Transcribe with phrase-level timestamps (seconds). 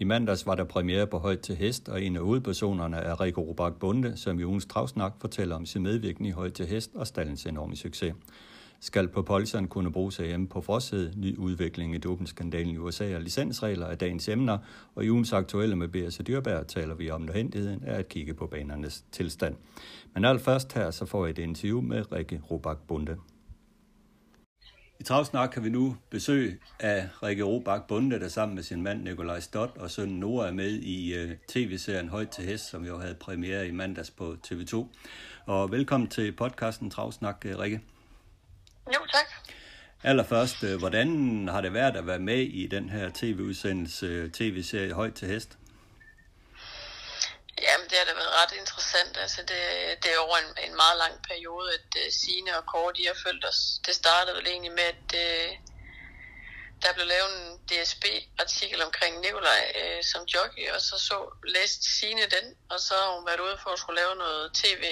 [0.00, 3.40] I mandags var der premiere på Højt til Hest, og en af hovedpersonerne er Rikke
[3.40, 7.06] Robak Bunde, som i ugens Travsnak fortæller om sin medvirkning i Højt til Hest og
[7.06, 8.14] stallens enorme succes.
[8.80, 13.22] Skal på polseren kunne bruges hjemme på forsæde, ny udvikling i dopingskandalen i USA og
[13.22, 14.58] licensregler er dagens emner,
[14.94, 16.20] og i ugens aktuelle med B.S.
[16.26, 19.54] Dyrbær taler vi om nødvendigheden af at kigge på banernes tilstand.
[20.14, 23.16] Men allerførst her så får jeg et interview med Rikke Robak Bunde.
[25.00, 29.02] I Travsnak kan vi nu besøg af Rikke Robak Bunde, der sammen med sin mand
[29.02, 32.98] Nikolaj Stott og søn Nora er med i uh, tv-serien Højt til Hest, som jo
[32.98, 34.86] havde premiere i mandags på TV2.
[35.46, 37.80] Og velkommen til podcasten Travsnak, Rikke.
[38.86, 39.26] Jo, tak.
[40.02, 44.92] Allerførst, uh, hvordan har det været at være med i den her tv-udsendelse, uh, tv-serie
[44.92, 45.58] Højt til Hest?
[47.62, 48.79] Jamen, det har da været ret interessant.
[49.16, 49.60] Altså, det,
[50.02, 53.18] det er over en, en meget lang periode, at uh, Signe og Kåre, de har
[53.26, 53.60] følt os.
[53.86, 55.50] Det startede vel egentlig med, at uh,
[56.82, 62.26] der blev lavet en DSB-artikel omkring Nikolaj uh, som jockey, og så, så læste Signe
[62.36, 64.84] den, og så har hun været ude for at skulle lave noget tv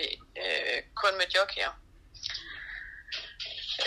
[0.45, 1.73] uh, kun med jockeyer.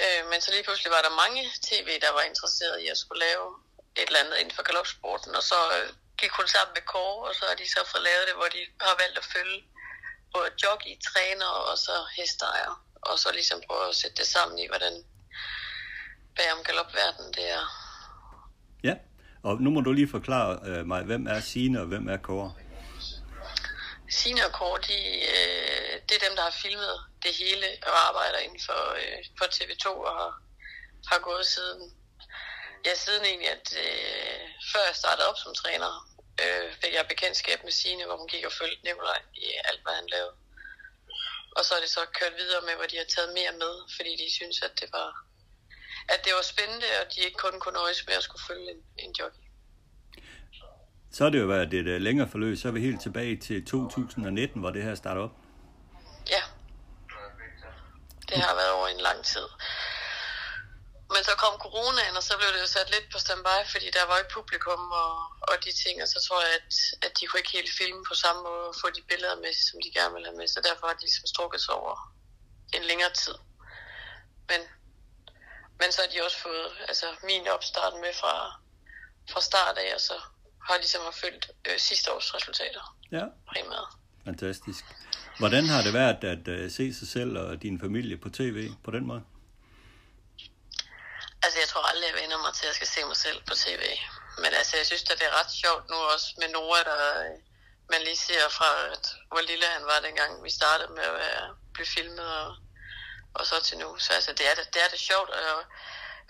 [0.02, 3.25] Uh, men så lige pludselig var der mange tv, der var interesseret i at skulle
[3.28, 3.45] lave
[3.97, 7.35] et eller andet inden for galopsporten, og så uh, gik hun sammen med Kåre, og
[7.35, 9.59] så har de så fået lavet det, hvor de har valgt at følge
[10.34, 12.72] både jockey, træner og så hestejer.
[13.02, 14.94] Og så ligesom prøve at sætte det sammen i, hvordan
[16.36, 17.64] bagom galopverdenen det er.
[18.84, 18.96] Ja,
[19.44, 22.54] og nu må du lige forklare øh, mig, hvem er Signe og hvem er Kåre?
[24.09, 24.98] Signe og Kåre, de,
[25.36, 29.46] øh, det er dem, der har filmet det hele og arbejder inden for, øh, for
[29.56, 30.34] TV2 og har,
[31.12, 31.81] har gået siden
[32.86, 34.41] Ja, siden egentlig, at øh,
[34.72, 35.91] før jeg startede op som træner,
[36.44, 39.96] øh, fik jeg bekendtskab med Signe, hvor hun gik og følte Nikolaj i alt, hvad
[40.00, 40.35] han lavede.
[41.57, 44.12] Og så er det så kørt videre med, hvor de har taget mere med, fordi
[44.22, 45.09] de synes, at det var,
[46.13, 48.81] at det var spændende, og de ikke kun kunne nøjes med at skulle følge en,
[49.06, 49.46] en jockey.
[51.16, 53.66] Så har det jo været et uh, længere forløb, så er vi helt tilbage til
[53.66, 55.35] 2019, hvor det her startede op.
[56.29, 56.44] Ja,
[58.29, 59.47] det har været over en lang tid.
[61.13, 64.05] Men så kom coronaen, og så blev det jo sat lidt på standby, fordi der
[64.09, 65.11] var ikke publikum og,
[65.49, 66.73] og de ting, og så tror jeg, at,
[67.05, 69.77] at de kunne ikke helt filme på samme måde og få de billeder med, som
[69.83, 71.95] de gerne ville have med, så derfor har de ligesom strukket sig over
[72.77, 73.38] en længere tid.
[74.49, 74.61] Men,
[75.79, 78.33] men så har de også fået altså, min opstart med fra,
[79.31, 80.17] fra start af, og så
[80.67, 82.83] har de ligesom har følt øh, sidste års resultater.
[83.11, 83.25] Ja.
[83.51, 83.89] Primært.
[84.25, 84.83] Fantastisk.
[85.39, 88.91] Hvordan har det været at uh, se sig selv og din familie på tv på
[88.91, 89.23] den måde?
[91.44, 93.53] Altså, jeg tror aldrig, jeg vender mig til, at jeg skal se mig selv på
[93.63, 93.84] tv.
[94.41, 97.38] Men altså, jeg synes, at det er ret sjovt nu også med Nora, der øh,
[97.94, 101.44] man lige ser fra, at, hvor lille han var dengang, vi startede med at være,
[101.75, 102.50] blive filmet, og,
[103.38, 103.90] og så til nu.
[104.03, 105.57] Så altså, det er det, det, er det sjovt, og,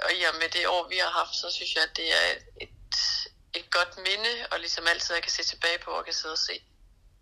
[0.05, 2.28] og i og med det år, vi har haft, så synes jeg, at det er
[2.66, 2.69] et,
[3.59, 6.43] et, godt minde, og ligesom altid, jeg kan se tilbage på, og kan sidde og
[6.49, 6.55] se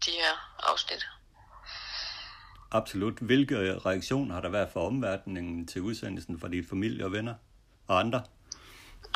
[0.06, 0.34] de her
[0.72, 1.04] afsnit.
[2.72, 3.18] Absolut.
[3.20, 3.56] Hvilke
[3.88, 7.36] reaktioner har der været fra omverdenen til udsendelsen fra dit familie og venner?
[7.90, 8.20] Og andre?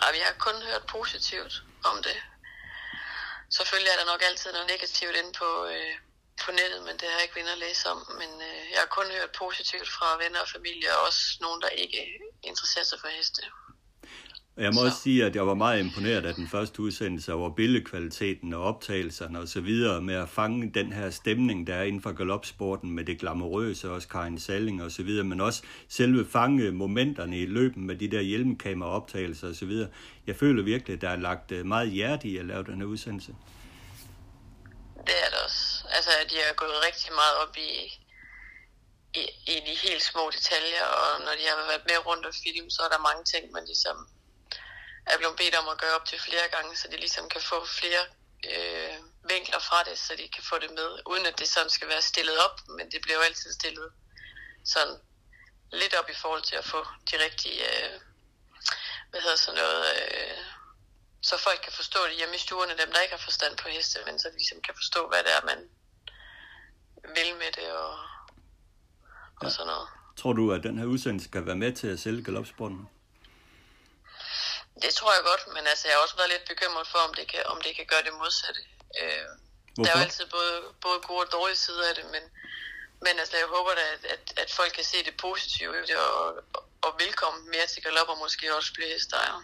[0.01, 1.53] Jamen, jeg har kun hørt positivt
[1.91, 2.17] om det.
[3.57, 5.94] Selvfølgelig er der nok altid noget negativt inde på, øh,
[6.44, 8.00] på nettet, men det har jeg ikke venner at læse om.
[8.22, 11.69] Men øh, jeg har kun hørt positivt fra venner og familie, og også nogen, der
[11.84, 12.01] ikke
[12.50, 13.41] interesserer sig for heste.
[14.58, 14.86] Jeg må så.
[14.86, 19.40] også sige, at jeg var meget imponeret af den første udsendelse over billedkvaliteten og optagelserne
[19.40, 23.03] og så videre med at fange den her stemning, der er inden for galopsporten med
[23.06, 27.88] det glamourøse, også Karin Salling og så videre, men også selve fange momenterne i løben
[27.88, 29.90] med de der hjelmkamera optagelser og så videre.
[30.28, 32.85] Jeg føler virkelig, at der er lagt øh, meget hjerte i at lave den her
[32.85, 33.35] udsendelse.
[35.08, 35.85] Det er det også.
[35.96, 37.72] Altså, de har gået rigtig meget op i,
[39.22, 39.23] i,
[39.53, 42.82] i de helt små detaljer, og når de har været med rundt og film, så
[42.85, 43.97] er der mange ting, man ligesom
[45.05, 47.66] er blevet bedt om at gøre op til flere gange, så de ligesom kan få
[47.66, 48.03] flere
[48.52, 48.96] øh,
[49.32, 52.02] vinkler fra det, så de kan få det med, uden at det sådan skal være
[52.02, 53.90] stillet op, men det bliver jo altid stillet
[54.73, 54.97] sådan
[55.82, 56.79] lidt op i forhold til at få
[57.11, 57.94] de rigtige, øh,
[59.09, 60.38] hvad hedder sådan noget, øh,
[61.22, 63.99] så folk kan forstå det hjemme i stuerne, dem der ikke har forstand på heste,
[64.06, 65.59] men så de ligesom kan forstå, hvad det er, man
[67.16, 67.94] vil med det og,
[69.40, 69.49] og ja.
[69.49, 69.88] sådan noget.
[70.17, 72.90] Tror du, at den her udsendelse kan være med til at sælge galopsporten?
[74.81, 77.25] Det tror jeg godt, men altså, jeg har også været lidt bekymret for, om det
[77.31, 78.61] kan, om det kan gøre det modsatte.
[79.02, 79.28] Øh,
[79.81, 80.55] der er jo altid både,
[80.85, 82.23] både gode og dårlige sider af det, men,
[83.05, 85.97] men altså, jeg håber da, at, at, at folk kan se det positive i det,
[86.09, 86.25] og,
[86.85, 89.41] og velkommen mere til galop, og måske også blive hestejere.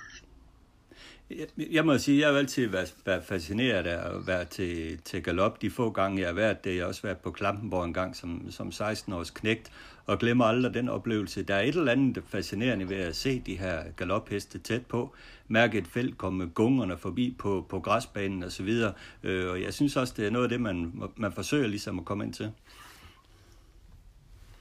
[1.58, 5.62] Jeg må sige, jeg har altid været, været fascineret af at være til, til galop.
[5.62, 8.16] De få gange, jeg har været det, jeg har også været på Klampenborg en gang
[8.16, 9.72] som, som 16-års knægt,
[10.10, 11.44] og glemmer aldrig den oplevelse.
[11.44, 15.16] Der er et eller andet fascinerende ved at se de her galopheste tæt på,
[15.48, 19.96] mærke et felt komme gungerne forbi på, på græsbanen osv., og, øh, og jeg synes
[19.96, 22.52] også, det er noget af det, man, man forsøger ligesom at komme ind til.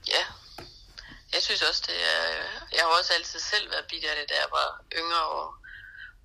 [0.07, 0.23] Ja,
[1.33, 2.25] jeg synes også, det er...
[2.75, 4.69] Jeg har også altid selv været bidt af det, da jeg var
[4.99, 5.45] yngre og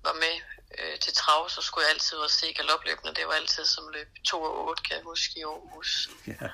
[0.03, 0.35] var med
[0.79, 3.13] øh, til trav, så skulle jeg altid også se galopløbene.
[3.13, 6.09] Det var altid som løb 2 og 8, kan jeg huske, i Aarhus.
[6.27, 6.47] Ja.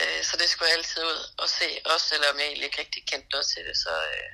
[0.00, 3.02] Øh, så det skulle jeg altid ud og se, også selvom jeg egentlig ikke rigtig
[3.10, 3.76] kendte noget til det.
[3.84, 4.28] Så, øh,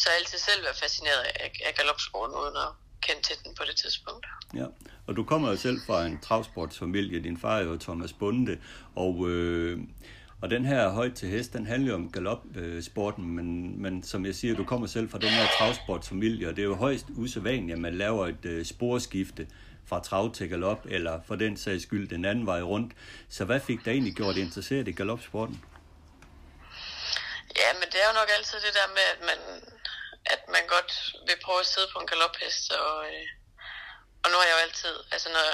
[0.00, 2.70] så jeg altid selv været fascineret af, af galopsporen, uden at
[3.06, 4.26] kende til den på det tidspunkt.
[4.60, 4.66] Ja,
[5.06, 7.22] og du kommer jo selv fra en travsportsfamilie.
[7.28, 8.54] Din far er jo Thomas Bunde,
[9.04, 9.78] og øh,
[10.42, 14.34] og den her højt til hest, den handler jo om galopsporten, men, men som jeg
[14.34, 17.78] siger, du kommer selv fra den her travsportsfamilie, og det er jo højst usædvanligt, at
[17.78, 19.46] man laver et øh, sporskifte
[19.90, 22.90] fra trav til galop, eller for den sags skyld den anden vej rundt.
[23.36, 25.56] Så hvad fik dig egentlig gjort interesseret i galopsporten?
[27.60, 29.40] Ja, men det er jo nok altid det der med, at man,
[30.34, 30.92] at man godt
[31.26, 33.26] vil prøve at sidde på en galophest, og, øh,
[34.22, 35.46] og nu har jeg jo altid, altså når,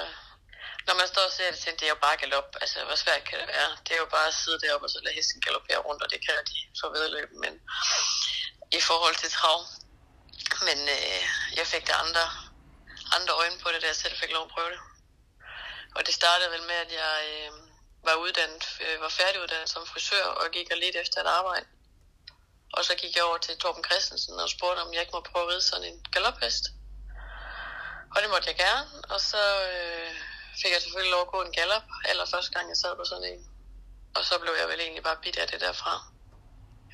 [0.86, 2.48] når man står og ser det, tænker det er jo bare galop.
[2.62, 3.70] Altså, hvor svært kan det være?
[3.84, 6.20] Det er jo bare at sidde deroppe og så lade hesten galoppere rundt, og det
[6.26, 7.30] kan de få vedløb.
[7.42, 7.52] Men
[8.78, 9.60] i forhold til trav.
[10.68, 11.22] Men øh,
[11.58, 12.24] jeg fik det andre,
[13.16, 14.80] andre øjne på det, da jeg selv fik lov at prøve det.
[15.96, 17.50] Og det startede vel med, at jeg øh,
[18.06, 21.66] var uddannet, øh, var færdiguddannet som frisør, og gik og lidt efter et arbejde.
[22.76, 25.44] Og så gik jeg over til Torben Christensen og spurgte, om jeg ikke må prøve
[25.44, 26.64] at ride sådan en galophest.
[28.14, 29.42] Og det måtte jeg gerne, og så
[29.72, 30.12] øh,
[30.62, 33.28] fik jeg selvfølgelig lov at gå en gallop, eller første gang jeg sad på sådan
[33.32, 33.42] en.
[34.16, 35.94] Og så blev jeg vel egentlig bare bidt af det derfra.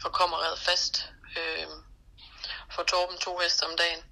[0.04, 0.94] Og kom og red fast
[1.38, 1.66] øh,
[2.74, 4.11] for Torben to heste om dagen.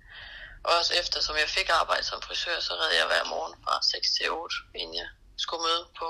[0.64, 3.74] Og også efter, som jeg fik arbejde som frisør, så red jeg hver morgen fra
[3.82, 6.08] 6 til 8, inden jeg skulle møde på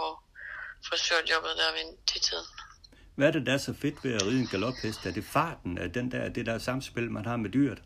[0.88, 2.46] frisørjobbet der ved tiden.
[3.16, 5.06] Hvad er det, der er så fedt ved at ride en galophest?
[5.06, 7.80] Er det farten af den der, det der samspil, man har med dyret?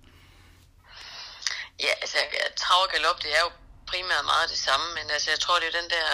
[1.85, 2.19] Ja, altså
[2.57, 3.51] trav og galop, det er jo
[3.91, 6.09] primært meget det samme, men altså, jeg tror, det er den der,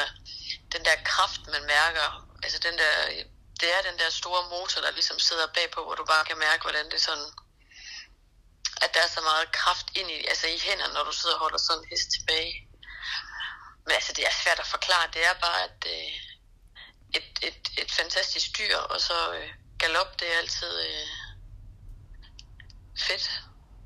[0.75, 2.09] den der kraft, man mærker.
[2.45, 2.93] Altså, den der,
[3.61, 6.63] det er den der store motor, der ligesom sidder bagpå, hvor du bare kan mærke,
[6.67, 7.31] hvordan det sådan,
[8.85, 11.43] at der er så meget kraft ind i, altså i hænderne, når du sidder og
[11.45, 12.55] holder sådan en hest tilbage.
[13.85, 15.07] Men altså, det er svært at forklare.
[15.17, 16.13] Det er bare et, øh,
[17.19, 19.49] et, et, et fantastisk dyr, og så øh,
[19.83, 21.07] galop, det er altid øh,
[23.09, 23.27] fedt.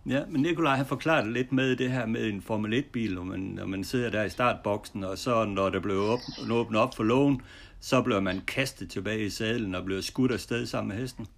[0.07, 3.41] Ja, men Nikolaj har forklaret lidt med det her med en Formel 1-bil, når man,
[3.41, 6.21] når man sidder der i startboksen, og så når der blev op,
[6.51, 7.43] åbnet op for lågen,
[7.81, 11.29] så bliver man kastet tilbage i sadlen og bliver skudt afsted sammen med hesten.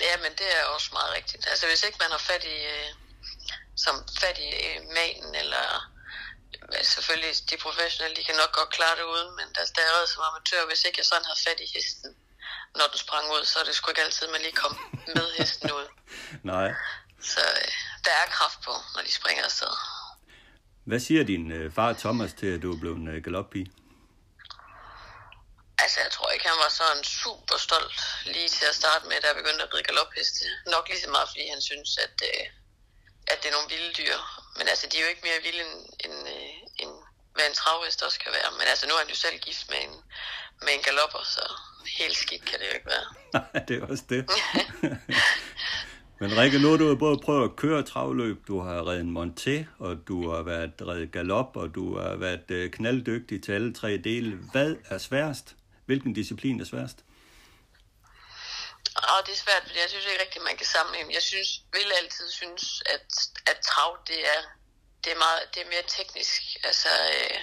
[0.00, 1.46] Ja, men det er også meget rigtigt.
[1.50, 2.90] Altså hvis ikke man har fat i, øh,
[3.76, 5.66] som fat i øh, manen, eller
[6.94, 10.22] selvfølgelig de professionelle, de kan nok godt klare det uden, men der, der er som
[10.28, 12.10] amatør, hvis ikke jeg sådan har fat i hesten,
[12.78, 14.74] når den sprang ud, så er det sgu ikke altid, man lige kom
[15.16, 15.86] med hesten ud.
[16.52, 16.68] Nej.
[17.32, 17.68] Så øh,
[18.04, 19.72] der er kraft på, når de springer afsted.
[20.84, 23.66] Hvad siger din øh, far Thomas til, at du er blevet en øh, galoppige?
[25.78, 26.41] Altså, jeg tror ikke,
[26.78, 28.00] sådan super stolt
[28.34, 30.44] lige til at starte med, da jeg begyndte at ride galopheste.
[30.74, 32.44] Nok lige så meget, fordi han synes, at, øh,
[33.32, 34.16] at det er nogle vilde dyr.
[34.56, 36.92] Men altså, de er jo ikke mere vilde, end, end, øh, end
[37.34, 38.50] hvad en travhest også kan være.
[38.58, 39.94] Men altså, nu er han jo selv gift med en,
[40.64, 41.44] med en galopper, så
[42.00, 43.06] helt skidt kan det jo ikke være.
[43.36, 44.22] Nej, det er også det.
[46.20, 49.64] Men Rikke, nu har du både prøvet at køre travløb, du har reddet en monté,
[49.78, 53.96] og du har været reddet galop, og du har været øh, knalddygtig til alle tre
[53.96, 54.38] dele.
[54.52, 55.56] Hvad er sværest?
[55.86, 56.98] Hvilken disciplin er sværest?
[59.12, 61.14] Og det er svært, fordi jeg synes ikke rigtigt, man kan sammenligne.
[61.14, 63.06] Jeg synes, vil altid synes, at,
[63.50, 64.42] at trav, det er,
[65.04, 66.40] det er, meget, det er mere teknisk.
[66.64, 67.40] Altså, øh,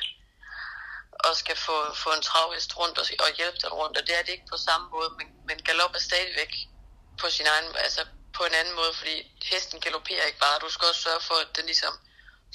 [1.25, 4.23] og skal få, få en travhest rundt og, og hjælpe den rundt, og det er
[4.23, 6.53] det ikke på samme måde, men, men galop er stadigvæk
[7.21, 8.01] på sin egen, altså
[8.37, 9.15] på en anden måde, fordi
[9.51, 10.59] hesten galopperer ikke bare.
[10.59, 11.93] Du skal også sørge for, at den ligesom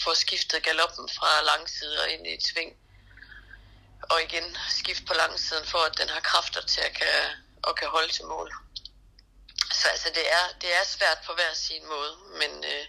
[0.05, 2.71] får skiftet galoppen fra langside og ind i et sving.
[4.13, 4.47] Og igen
[4.79, 7.17] skift på langsiden, for at den har kræfter til at kan,
[7.63, 8.49] og kan holde til mål.
[9.79, 12.85] Så altså, det er, det er svært på hver sin måde, men øh,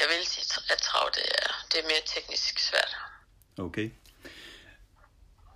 [0.00, 2.92] jeg vil sige, at trav det er, det er mere teknisk svært.
[3.58, 3.90] Okay.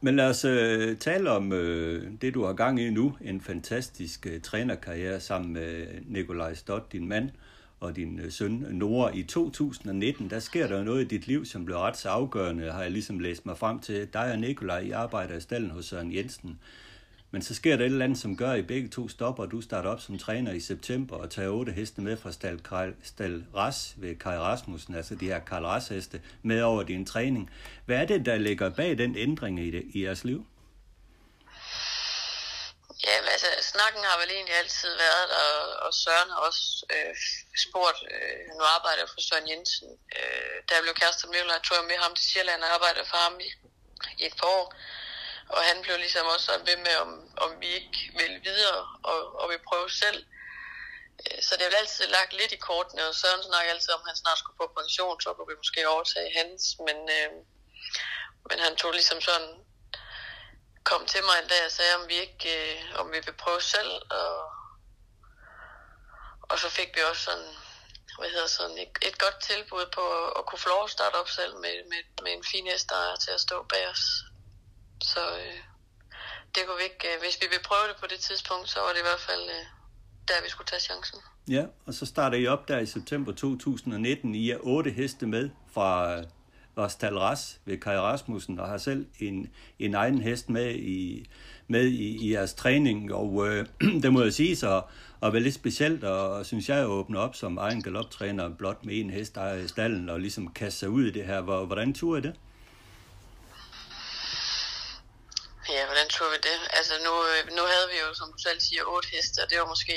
[0.03, 3.17] Men lad os øh, tale om øh, det, du har gang i nu.
[3.21, 7.31] En fantastisk øh, trænerkarriere sammen med øh, Nikolaj Stott, din mand
[7.81, 11.65] og din øh, søn Nora i 2019, der sker der noget i dit liv, som
[11.65, 14.09] blev ret så afgørende, har jeg ligesom læst mig frem til.
[14.13, 16.59] Dig og Nikolaj, I arbejder i stallen hos Søren Jensen.
[17.31, 19.51] Men så sker der et eller andet, som gør, at I begge to stopper, og
[19.51, 22.61] du starter op som træner i september og tager otte heste med fra Stal,
[23.03, 27.51] Stal Ras ved Kai Rasmussen, altså de her Karl Ras heste, med over din træning.
[27.87, 30.47] Hvad er det, der ligger bag den ændring i, det, i jeres liv?
[33.07, 35.47] Ja, altså snakken har vel egentlig altid været der,
[35.85, 36.64] og Søren har også
[36.95, 37.14] øh,
[37.64, 39.88] spurgt, øh, nu arbejder for Søren Jensen.
[40.19, 43.16] Øh, der blev kærester med Nicolaj, tog jeg med ham til Sjælland og arbejdede for
[43.26, 43.49] ham i,
[44.23, 44.66] i et par år.
[45.54, 47.11] Og han blev ligesom også ved med, om,
[47.45, 50.21] om vi ikke vil videre og, og vi prøve selv.
[51.25, 54.02] Øh, så det er vel altid lagt lidt i kortene, og Søren snakker altid om,
[54.04, 56.62] at han snart skulle på pension, så kunne vi måske overtage hans.
[56.87, 57.30] Men, øh,
[58.49, 59.50] men han tog ligesom sådan
[60.85, 63.61] kom til mig en dag og sagde, om vi ikke øh, om vi vil prøve
[63.61, 63.93] selv.
[64.21, 64.35] Og,
[66.51, 67.51] og så fik vi også sådan,
[68.19, 71.17] hvad hedder sådan, et, et godt tilbud på at, at kunne få lov at starte
[71.21, 74.05] op selv med, med, med en fin hestejer til at stå bag os.
[75.13, 75.61] Så øh,
[76.55, 78.93] det kunne vi ikke, øh, hvis vi vil prøve det på det tidspunkt, så var
[78.95, 79.65] det i hvert fald øh,
[80.29, 81.19] der, vi skulle tage chancen.
[81.57, 84.35] Ja, og så starter I op der i september 2019.
[84.35, 85.91] I er otte heste med fra
[86.77, 91.29] Lars Talras ved Kai Rasmussen, og har selv en, en egen hest med i,
[91.69, 93.67] med i, i jeres træning, og øh,
[94.03, 94.83] det må jeg sige så,
[95.21, 99.00] og være lidt specielt, og synes jeg at åbne op som egen galoptræner blot med
[99.00, 101.41] en hest, der er i stallen, og ligesom kaste sig ud i det her.
[101.41, 102.35] Hvordan turde I det?
[105.69, 106.59] Ja, hvordan tror vi det?
[106.79, 109.59] Altså nu, øh, nu havde vi jo, som du selv siger, otte heste, og det
[109.59, 109.97] var måske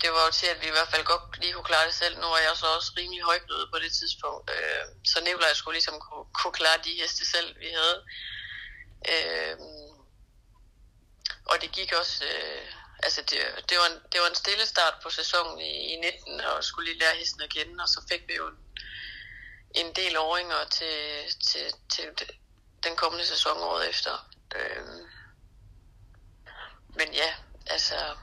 [0.00, 2.14] det var jo til, at vi i hvert fald godt lige kunne klare det selv.
[2.18, 4.50] Nu er jeg så også rimelig højblød på det tidspunkt.
[4.50, 7.98] Øh, så Nikolaj skulle ligesom kunne, kunne klare de heste selv, vi havde.
[9.12, 9.56] Øh,
[11.50, 12.24] og det gik også...
[12.24, 12.66] Øh,
[13.02, 16.40] altså det, det, var en, det var en stille start på sæsonen i, i 19,
[16.40, 18.50] og skulle lige lære hesten at kende, og så fik vi jo
[19.74, 20.96] en del åringer til,
[21.48, 22.30] til, til
[22.84, 24.30] den kommende sæson året efter.
[24.56, 24.84] Øh,
[26.88, 27.34] men ja,
[27.66, 28.16] altså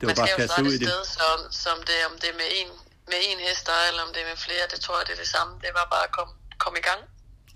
[0.00, 0.88] det var bare at ud i det.
[0.88, 2.70] Sted, som, som det, om det er med en,
[3.06, 5.28] med en hest eller om det er med flere, det tror jeg, det er det
[5.36, 5.52] samme.
[5.64, 7.00] Det var bare at komme, komme i gang.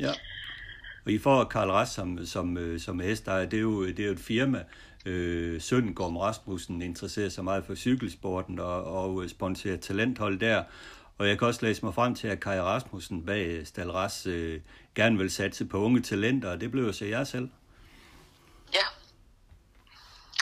[0.01, 0.13] Ja.
[1.05, 4.07] Og I får Karl Ras som, som, øh, som hestejer, det er jo, det er
[4.07, 4.65] jo et firma.
[5.07, 10.65] Øh, Sønnen Gorm Rasmussen interesserer sig meget for cykelsporten og, og sponsorerer talenthold der.
[11.19, 14.61] Og jeg kan også læse mig frem til, at Kai Rasmussen bag Stal Ras øh,
[14.95, 17.49] gerne vil satse på unge talenter, og det blev jo så jeg selv.
[18.75, 18.85] Ja.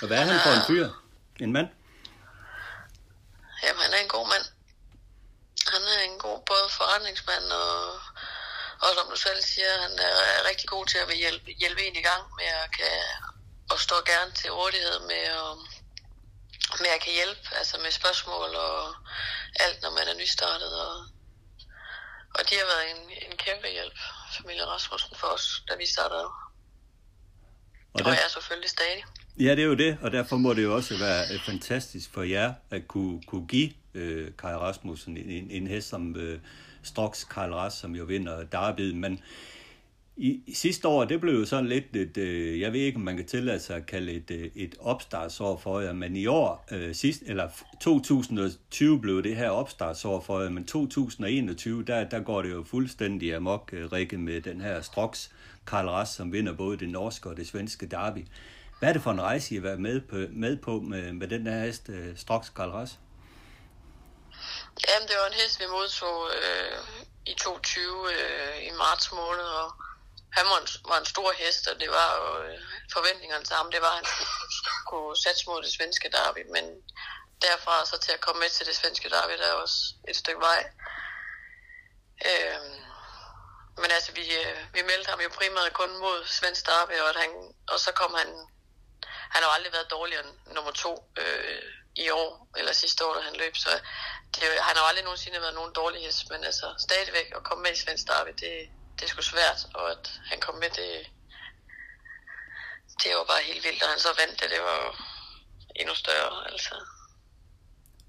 [0.02, 0.88] Og hvad er han for en fyr?
[1.40, 1.66] En mand?
[4.10, 4.46] Er en god mand.
[5.72, 7.94] Han er en god både forretningsmand og,
[8.84, 12.02] og som du selv siger, han er rigtig god til at hjælpe, hjælpe en i
[12.10, 12.92] gang med at kan,
[13.70, 15.52] og stå gerne til rådighed med at,
[16.80, 18.94] med at kan hjælpe, altså med spørgsmål og
[19.64, 20.72] alt, når man er nystartet.
[20.86, 20.94] Og,
[22.34, 23.98] og de har været en, en kæmpe hjælp,
[24.36, 26.24] familie Rasmussen, for os, da vi startede.
[27.94, 29.04] Og, og jeg er selvfølgelig stadig.
[29.38, 32.22] Ja, det er jo det, og derfor må det jo også være øh, fantastisk for
[32.22, 36.38] jer at kunne, kunne give øh, Kai Rasmussen en, en hest som øh,
[36.82, 39.20] Strox Karl Ras, som jo vinder Derby, men
[40.16, 43.02] i, i sidste år, det blev jo sådan lidt et, øh, jeg ved ikke, om
[43.02, 46.66] man kan tillade sig at kalde et, øh, et opstartsår for jer, men i år,
[46.72, 47.48] øh, sidst, eller
[47.80, 53.34] 2020 blev det her opstartsår for jer, men 2021, der, der går det jo fuldstændig
[53.34, 55.28] amok, øh, Rikke, med den her Strox
[55.66, 58.26] Karl Ras, som vinder både det norske og det svenske derby.
[58.80, 61.28] Hvad er det for en rejse, I har været med på med, på med, med
[61.34, 62.92] den der hest, øh, Strox Karl Ras?
[64.86, 66.78] Jamen, det var en hest, vi modtog øh,
[67.32, 69.68] i 2020 øh, i marts måned, og
[70.36, 72.58] han var en, var en stor hest, og det var jo øh,
[72.96, 76.64] forventningerne til ham, det var, at han skulle kunne satse mod det svenske derby, men
[77.44, 79.78] derfra så til at komme med til det svenske derby, der er også
[80.10, 80.60] et stykke vej.
[82.28, 82.60] Øh,
[83.80, 87.18] men altså, vi, øh, vi meldte ham jo primært kun mod svensk derby, og, at
[87.22, 87.32] han,
[87.72, 88.30] og så kom han
[89.32, 91.62] han har jo aldrig været dårligere end nummer to øh,
[92.04, 93.70] i år, eller sidste år, da han løb, så
[94.34, 97.62] det, han har jo aldrig nogensinde været nogen dårlig hest, men altså stadigvæk at komme
[97.62, 98.54] med i Svend Darby, det,
[98.96, 100.90] det er sgu svært, og at han kom med, det,
[103.00, 104.90] det var bare helt vildt, og han så vandt det, det var jo
[105.80, 106.74] endnu større, altså.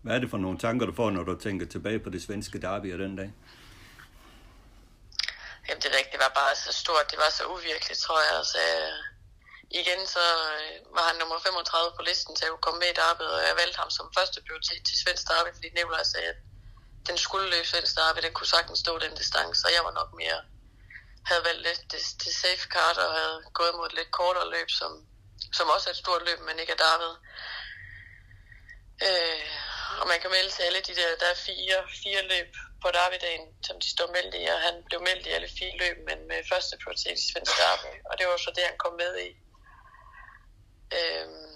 [0.04, 2.62] Hvad er det for nogle tanker, du får, når du tænker tilbage på det svenske
[2.62, 3.30] derby af den dag?
[5.68, 8.38] Jamen, det, det var bare så stort, det var så uvirkeligt, tror jeg.
[8.38, 8.60] Altså,
[9.80, 10.26] igen så
[10.58, 13.56] øh, var han nummer 35 på listen til at komme med i derby, og jeg
[13.62, 16.40] valgte ham som første prioritet til svensk derby, fordi Nikolaj sagde, at
[17.08, 20.12] den skulle løbe svensk derby, den kunne sagtens stå den distance, og jeg var nok
[20.22, 20.40] mere,
[21.30, 24.70] havde valgt lidt det, det safe card, og havde gået mod et lidt kortere løb,
[24.80, 24.92] som,
[25.58, 27.12] som også er et stort løb, men ikke er derby.
[29.08, 29.50] Øh,
[30.02, 32.50] og man kan melde til alle de der, der er fire, fire løb
[32.82, 35.98] på Derby-dagen, som de står meldt i, og han blev meldt i alle fire løb,
[36.10, 39.14] men med første prioritet i Svensk Derby, og det var så det, han kom med
[39.28, 39.30] i.
[40.98, 41.52] Øhm,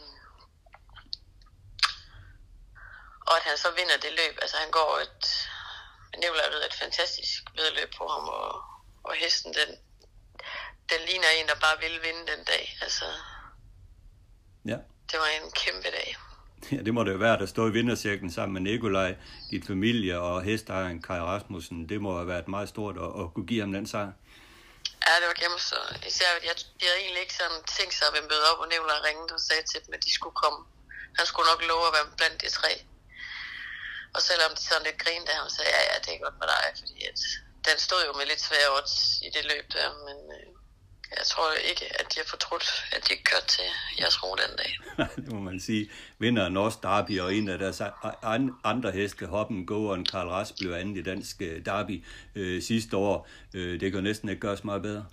[3.28, 5.24] og at han så vinder det løb, altså han går et,
[6.20, 8.52] Nicolai ved et fantastisk vedløb på ham, og,
[9.04, 9.72] og hesten, den,
[10.92, 13.06] den ligner en, der bare vil vinde den dag, altså.
[14.72, 14.78] Ja.
[15.12, 16.16] Det var en kæmpe dag.
[16.72, 19.16] Ja, det må det jo være, at stå i vintercirklen sammen med Nikolaj,
[19.52, 21.90] dit familie og hestejeren Kai Rasmussen.
[21.90, 24.12] Det må have været meget stort at, at kunne give ham den sejr.
[25.04, 25.80] Ja, det var kæmpe så.
[26.12, 28.68] Især, at jeg, de havde egentlig ikke sådan tænkt sig, at hvem bød op, og
[28.68, 30.60] Nikolaj ringede og sagde til dem, at de skulle komme.
[31.18, 32.72] Han skulle nok love at være blandt de tre.
[34.16, 36.40] Og selvom de sådan lidt grinede af ham, sagde jeg, ja, ja, det er godt
[36.42, 37.20] med dig, fordi at
[37.68, 38.96] den stod jo med lidt svære odds
[39.28, 40.55] i det løb der, men øh,
[41.12, 43.64] jeg tror ikke, at de har fortrudt, at de ikke kørte til
[44.00, 44.72] jeres ro den dag.
[45.26, 45.92] det må man sige.
[46.18, 47.82] Vinder Norsk Derby og en af deres
[48.64, 53.28] andre heste, Hoppen, Gåeren, Karl Ras, blev andet i dansk øh, derby øh, sidste år.
[53.54, 55.06] Øh, det kan næsten ikke gøres meget bedre.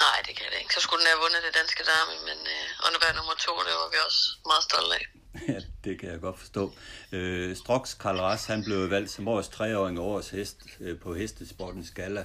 [0.00, 0.74] Nej, det kan det ikke.
[0.74, 2.62] Så skulle den have vundet det danske derby, men øh,
[3.04, 5.04] være nummer to, det var vi også meget stolte af.
[5.52, 6.74] Ja, det kan jeg godt forstå.
[7.12, 11.90] Øh, Strox Karl Ras, han blev valgt som årets treåring årets hest øh, på Hestesportens
[11.90, 12.24] Gala.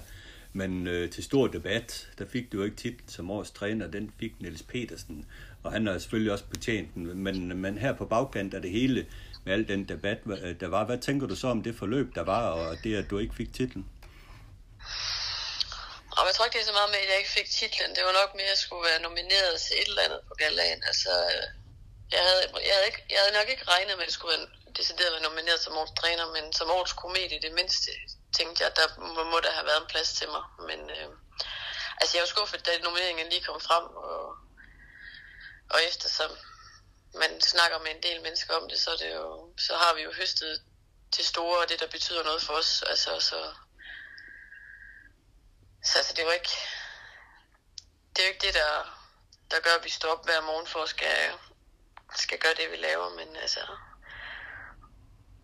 [0.54, 4.14] Men øh, til stor debat, der fik du jo ikke titlen som årets træner, den
[4.20, 5.26] fik Niels Petersen,
[5.64, 7.24] og han har selvfølgelig også betjent den.
[7.24, 9.08] Men, men her på bagkant af det hele,
[9.44, 12.24] med al den debat, øh, der var, hvad tænker du så om det forløb, der
[12.24, 13.86] var, og det, at du ikke fik titlen?
[16.18, 17.92] Og jeg tror ikke, det er så meget med, at jeg ikke fik titlen.
[17.96, 20.82] Det var nok mere, at jeg skulle være nomineret til et eller andet på galaen.
[20.92, 21.46] Altså, øh,
[22.16, 24.48] jeg havde, jeg havde, ikke, jeg havde nok ikke regnet med, at jeg skulle være
[24.80, 27.92] decideret være nomineret som årets træner, men som årets komedie, det mindste,
[28.38, 30.44] tænkte jeg, der må, må der have været en plads til mig.
[30.70, 31.10] Men øh,
[32.02, 34.38] altså, jeg var skuffet, da nomineringen lige kom frem, og,
[35.70, 36.32] og eftersom
[37.14, 40.02] man snakker med en del mennesker om det, så, er det jo, så har vi
[40.02, 40.62] jo høstet
[41.18, 42.84] det store, og det, der betyder noget for os.
[42.84, 43.54] Altså, så,
[45.84, 46.56] så altså, det er jo ikke,
[48.10, 48.74] det er jo ikke det, der,
[49.52, 51.32] der gør, at vi står op hver morgen for at skal,
[52.16, 53.62] skal gøre det, vi laver, men altså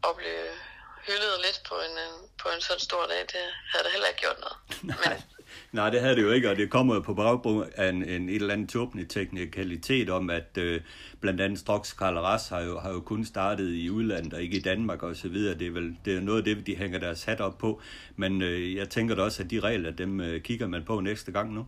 [0.03, 0.59] opleve
[1.07, 1.95] hyldet lidt på en,
[2.41, 4.57] på en sådan stor dag, det havde det heller ikke gjort noget.
[4.91, 4.97] Nej.
[5.09, 5.33] Men,
[5.71, 8.35] Nej, det havde det jo ikke, og det kommer på baggrund af en, en et
[8.35, 10.81] eller andet tåbende teknikalitet om, at øh,
[11.21, 14.57] blandt andet Strox Karl Ras har jo, har jo kun startet i udlandet og ikke
[14.57, 15.59] i Danmark og så videre.
[15.59, 17.81] Det er vel det er noget af det, de hænger deres hat op på.
[18.15, 21.31] Men øh, jeg tænker da også, at de regler, dem øh, kigger man på næste
[21.31, 21.67] gang nu.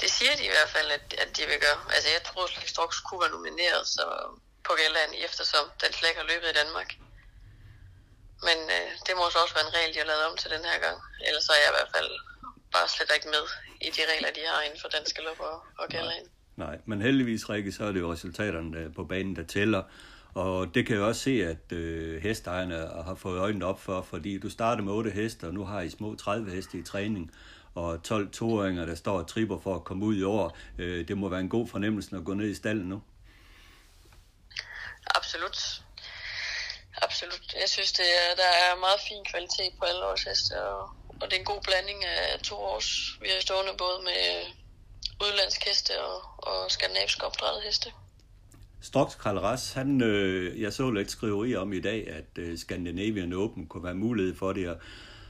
[0.00, 1.78] Det siger de i hvert fald, at, at de vil gøre.
[1.94, 4.04] Altså jeg tror at Strox kunne være nomineret så
[4.64, 6.88] på Gælland, eftersom den slet ikke har løbet i Danmark.
[8.48, 10.78] Men øh, det må også være en regel, de har lavet om til den her
[10.86, 10.98] gang.
[11.28, 12.10] Ellers er jeg i hvert fald
[12.74, 13.44] bare slet ikke med
[13.86, 16.12] i de regler, de har inden for danske løb og, og gælder
[16.56, 19.82] Nej, men heldigvis, Rikke, så er det jo resultaterne på banen, der tæller.
[20.34, 24.38] Og det kan jeg også se, at øh, hestejerne har fået øjnene op for, fordi
[24.38, 27.32] du starter med 8 heste, og nu har I små 30 heste i træning,
[27.74, 30.56] og 12 toåringer, der står og tripper for at komme ud i år.
[30.78, 33.02] Øh, det må være en god fornemmelse at gå ned i stallen nu.
[35.14, 35.81] Absolut
[37.06, 37.46] absolut.
[37.62, 40.80] Jeg synes, det er, der er meget fin kvalitet på alle vores heste, og,
[41.20, 42.90] og det er en god blanding af to års.
[43.22, 44.22] Vi har stående både med
[45.24, 46.16] udlandsk heste og,
[46.48, 47.88] og skandinavisk opdrettet heste.
[48.80, 53.66] Stroks Ras, han, øh, jeg så lidt skriveri om i dag, at øh, Scandinavian Open
[53.66, 54.76] kunne være mulighed for det, og,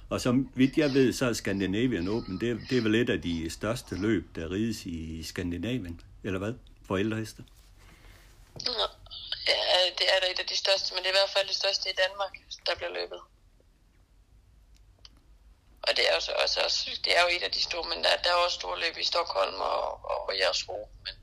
[0.09, 3.23] og som vidt jeg ved, så er Scandinavian Open, det, det er vel et af
[3.23, 6.55] de største løb, der rides i Skandinavien, eller hvad,
[6.87, 7.45] for ældre heste?
[8.67, 9.02] Ja,
[9.49, 11.57] Ja, det er da et af de største, men det er i hvert fald det
[11.57, 12.33] største i Danmark,
[12.67, 13.21] der bliver løbet.
[15.87, 18.11] Og det er, også, også, også, det er jo et af de store, men der,
[18.25, 20.89] der er også store løb i Stockholm og, og Jersro.
[21.05, 21.15] Men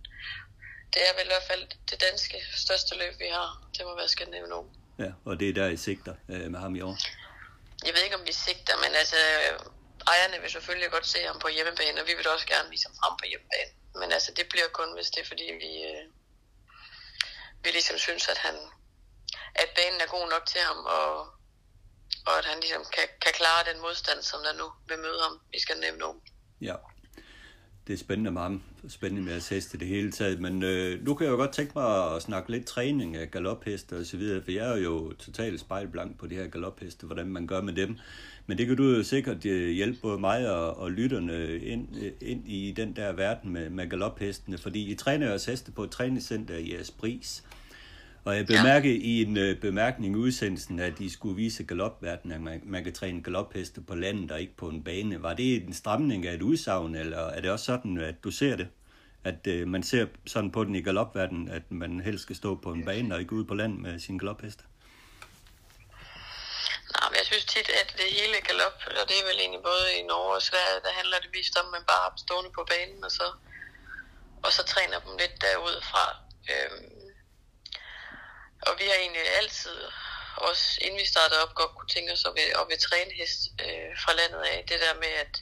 [0.94, 3.50] det er vel i hvert fald det danske største løb, vi har.
[3.78, 6.82] Det må være Skandinavien Ja, og det er der, I sigter øh, med ham i
[6.82, 6.96] år?
[7.86, 9.16] Jeg ved ikke, om vi sigter, men altså,
[10.08, 12.96] ejerne vil selvfølgelig godt se ham på hjemmebane, og vi vil også gerne vise ham
[13.02, 13.72] frem på hjemmebane.
[14.00, 16.04] Men altså, det bliver kun, hvis det er, fordi vi, øh,
[17.64, 18.56] vi ligesom synes, at, han,
[19.62, 21.12] at banen er god nok til ham, og,
[22.28, 25.36] og at han ligesom kan, kan klare den modstand, som der nu vil møde ham
[25.54, 26.20] i Skandinavien.
[26.62, 26.76] Ja,
[27.90, 28.64] det er spændende med ham.
[28.90, 30.40] Spændende med at teste det hele taget.
[30.42, 33.98] Men øh, nu kan jeg jo godt tænke mig at snakke lidt træning af galopheste
[33.98, 37.48] og så videre, for jeg er jo totalt spejlblank på de her galopheste, hvordan man
[37.48, 37.98] gør med dem.
[38.50, 42.12] Men det kan du jo sikkert øh, hjælpe både mig og, og lytterne ind, øh,
[42.22, 45.92] ind i den der verden med, med galophestene, fordi I træner jeres heste på et
[45.92, 47.44] træningscenter i Espris.
[48.24, 49.00] Og jeg bemærkede ja.
[49.04, 52.94] i en uh, bemærkning i udsendelsen, at de skulle vise galopverdenen, at man, man kan
[52.94, 55.24] træne galopheste på landet og ikke på en bane.
[55.24, 58.56] Var det en stramning af et udsagn, eller er det også sådan, at du ser
[58.56, 58.68] det?
[59.24, 62.72] at øh, man ser sådan på den i galopverdenen, at man helst skal stå på
[62.72, 64.64] en bane og ikke ude på land med sin galopheste?
[67.10, 70.02] Men jeg synes tit, at det hele galop, og det er vel egentlig både i
[70.02, 73.04] Norge og Sverige, der handler det vist om, at man bare er stående på banen,
[73.04, 73.28] og så,
[74.44, 76.06] og så træner dem lidt derudfra.
[76.52, 76.90] Øhm,
[78.68, 79.78] og vi har egentlig altid,
[80.38, 83.40] også inden vi startede op, godt kunne tænke os at vil, at vi træne hest
[83.66, 84.66] øh, fra landet af.
[84.70, 85.34] Det der med, at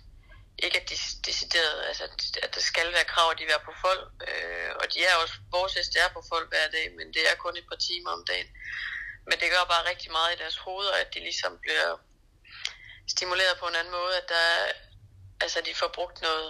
[0.65, 0.95] ikke at de
[1.29, 2.03] decideret, altså
[2.43, 5.35] at der skal være krav, at de er på folk, øh, og de er også,
[5.51, 8.25] vores heste er på folk hver dag, men det er kun et par timer om
[8.31, 8.49] dagen.
[9.29, 11.89] Men det gør bare rigtig meget i deres hoveder, at de ligesom bliver
[13.13, 14.45] stimuleret på en anden måde, at der,
[15.43, 16.49] altså de får brugt noget,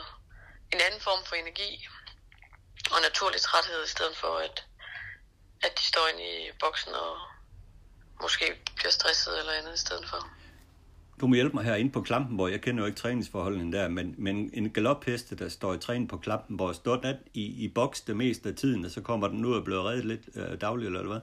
[0.73, 1.71] en anden form for energi
[2.93, 4.55] og naturlig træthed, i stedet for at,
[5.65, 7.13] at de står inde i boksen og
[8.21, 10.21] måske bliver stresset eller andet i stedet for.
[11.19, 12.51] Du må hjælpe mig her ind på Klampenborg.
[12.51, 16.17] Jeg kender jo ikke træningsforholdene der, men, men en galopheste, der står i træning på
[16.17, 19.55] Klampenborg, står den i, i boks det meste af tiden, og så kommer den ud
[19.55, 21.19] og bliver reddet lidt øh, dagligt, eller hvad?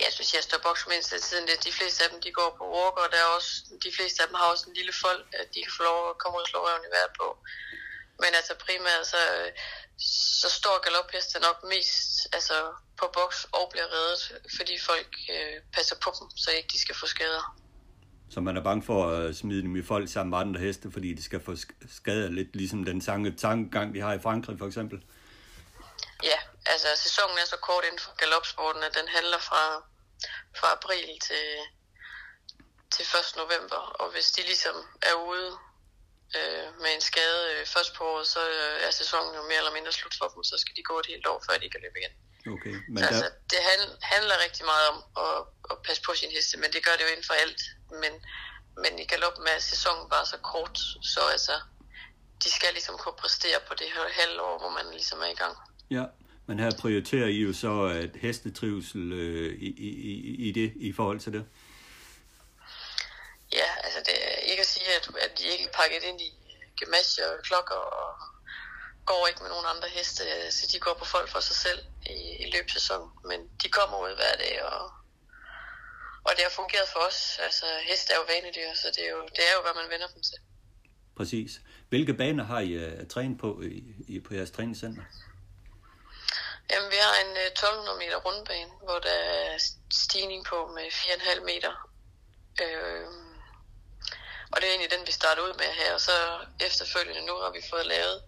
[0.00, 2.50] Ja, hvis jeg står boks mindst af tiden, det, de fleste af dem, de går
[2.58, 3.52] på walk, og der er også,
[3.86, 6.18] de fleste af dem har også en lille fold, at de kan få lov at
[6.20, 7.28] komme ud og slå røven i hvert på.
[8.22, 9.20] Men altså primært, så,
[10.42, 12.00] så står galopheste nok mest
[12.36, 12.56] altså,
[13.00, 14.22] på boks og bliver reddet,
[14.56, 17.44] fordi folk øh, passer på dem, så ikke de skal få skader.
[18.34, 21.14] Så man er bange for at smide dem i folk sammen med andre heste, fordi
[21.14, 21.52] de skal få
[21.98, 24.98] skader lidt, ligesom den tankegang, de har i Frankrig for eksempel?
[26.22, 29.64] Ja, altså sæsonen er så kort inden for galopsporten, at den handler fra,
[30.58, 31.46] fra april til,
[32.94, 33.36] til 1.
[33.42, 33.80] november.
[34.00, 35.48] Og hvis de ligesom er ude
[36.38, 39.76] øh, med en skade øh, først på året, så øh, er sæsonen jo mere eller
[39.78, 41.98] mindre slut for dem, så skal de gå et helt år, før de kan løbe
[42.00, 42.14] igen.
[42.54, 43.08] Okay, men så, der...
[43.08, 43.60] altså, det
[44.14, 45.36] handler rigtig meget om at,
[45.70, 47.62] at passe på sin heste, men det gør det jo inden for alt.
[48.02, 48.12] Men,
[48.82, 50.78] men i galoppen er sæsonen bare så kort,
[51.14, 51.54] så altså,
[52.44, 55.56] de skal ligesom kunne præstere på det her halvår, hvor man ligesom er i gang.
[55.90, 56.04] Ja,
[56.46, 61.20] men her prioriterer I jo så at hestetrivsel øh, i, i, i det, i forhold
[61.20, 61.44] til det?
[63.52, 66.30] Ja, altså det er ikke at sige, at, at de ikke er pakket ind i
[66.80, 68.08] gemasje og klokker og
[69.06, 71.80] går ikke med nogen andre heste, så de går på folk for sig selv
[72.16, 74.82] i, i løbsæsonen, men de kommer ud hver dag, og,
[76.26, 77.20] og det har fungeret for os.
[77.46, 80.08] Altså heste er jo vanedyr, så det er jo, det er jo hvad man vender
[80.14, 80.38] dem til.
[81.16, 81.60] Præcis.
[81.88, 85.02] Hvilke baner har I uh, trænet på i, i, på jeres træningscenter?
[86.70, 89.58] Jamen, vi har en øh, 1200 meter rundbane, hvor der er
[89.92, 91.72] stigning på med 4,5 meter.
[92.62, 93.06] Øh,
[94.52, 95.94] og det er egentlig den, vi starter ud med her.
[95.94, 96.12] Og så
[96.60, 98.22] efterfølgende nu har vi fået lavet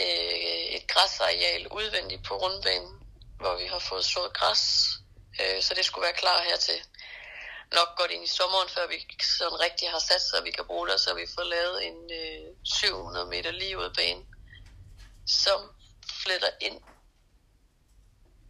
[0.00, 2.94] øh, et græsareal udvendigt på rundbanen,
[3.40, 4.62] hvor vi har fået slået græs.
[5.40, 6.78] Øh, så det skulle være klar her til
[7.74, 10.88] nok godt ind i sommeren, før vi sådan rigtig har sat så vi kan bruge
[10.88, 11.00] det.
[11.00, 14.22] Så vi får lavet en øh, 700 meter lige ud bane,
[15.26, 15.60] som
[16.22, 16.80] fletter ind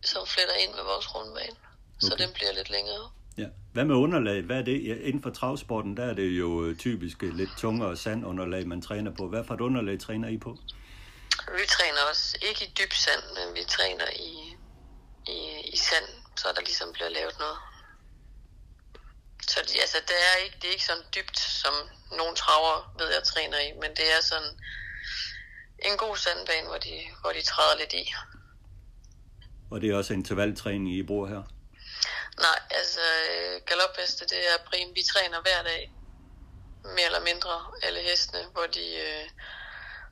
[0.07, 1.57] som fletter ind med vores rundbane.
[1.97, 2.01] Okay.
[2.01, 3.11] Så den bliver lidt længere.
[3.39, 3.49] Ja.
[3.73, 4.43] Hvad med underlag?
[4.43, 4.87] Hvad er det?
[4.89, 9.11] Ja, inden for travsporten, der er det jo øh, typisk lidt tungere sandunderlag, man træner
[9.19, 9.29] på.
[9.29, 10.59] Hvad for et underlag træner I på?
[11.59, 14.33] Vi træner også ikke i dyb sand, men vi træner i,
[15.37, 15.39] i,
[15.75, 17.59] i sand, så der ligesom bliver lavet noget.
[19.51, 21.75] Så de, altså, det, er ikke, det er ikke sådan dybt, som
[22.11, 24.53] nogle traver ved, jeg træner i, men det er sådan
[25.79, 28.05] en god sandbane, hvor de, hvor de træder lidt i.
[29.71, 31.43] Og det er også intervaltræning, I bruger her?
[32.47, 33.01] Nej, altså
[33.31, 34.89] øh, galopheste, det er prim.
[34.95, 35.93] Vi træner hver dag,
[36.97, 39.27] mere eller mindre, alle hestene, hvor de, øh,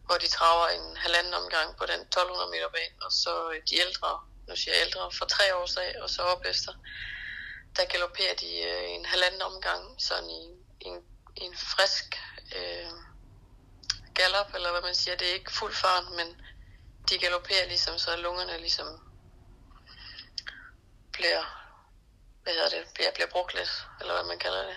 [0.07, 3.75] hvor de traver en halvanden omgang på den 1200 meter bane, og så øh, de
[3.85, 4.11] ældre,
[4.49, 6.73] nu siger jeg ældre, for tre år af, og så op efter,
[7.77, 10.43] der galopperer de øh, en halvanden omgang, sådan i,
[10.85, 11.01] i, en,
[11.37, 12.07] i en frisk
[12.59, 12.93] øh,
[14.15, 16.29] galop, eller hvad man siger, det er ikke fuld fart, men
[17.09, 18.89] de galopperer ligesom, så lungerne ligesom
[21.15, 21.43] bliver,
[22.43, 24.77] hvad hedder det, bliver, bliver brugt lidt, eller hvad man kalder det.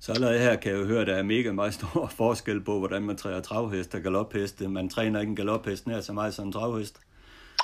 [0.00, 2.78] Så allerede her kan jeg jo høre, at der er mega meget stor forskel på,
[2.78, 4.68] hvordan man træner travhest og galopheste.
[4.68, 6.96] Man træner ikke en galophest nær så meget som en travhest.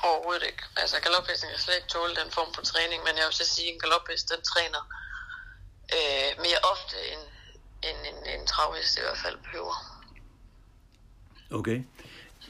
[0.05, 0.63] Overhovedet ikke.
[0.77, 3.69] Altså galophesten kan slet ikke tåle den form for træning, men jeg vil så sige,
[3.69, 4.83] at en galophest, den træner
[5.97, 7.25] øh, mere ofte end,
[7.89, 9.77] end en, en travhest i hvert fald behøver.
[11.59, 11.79] Okay.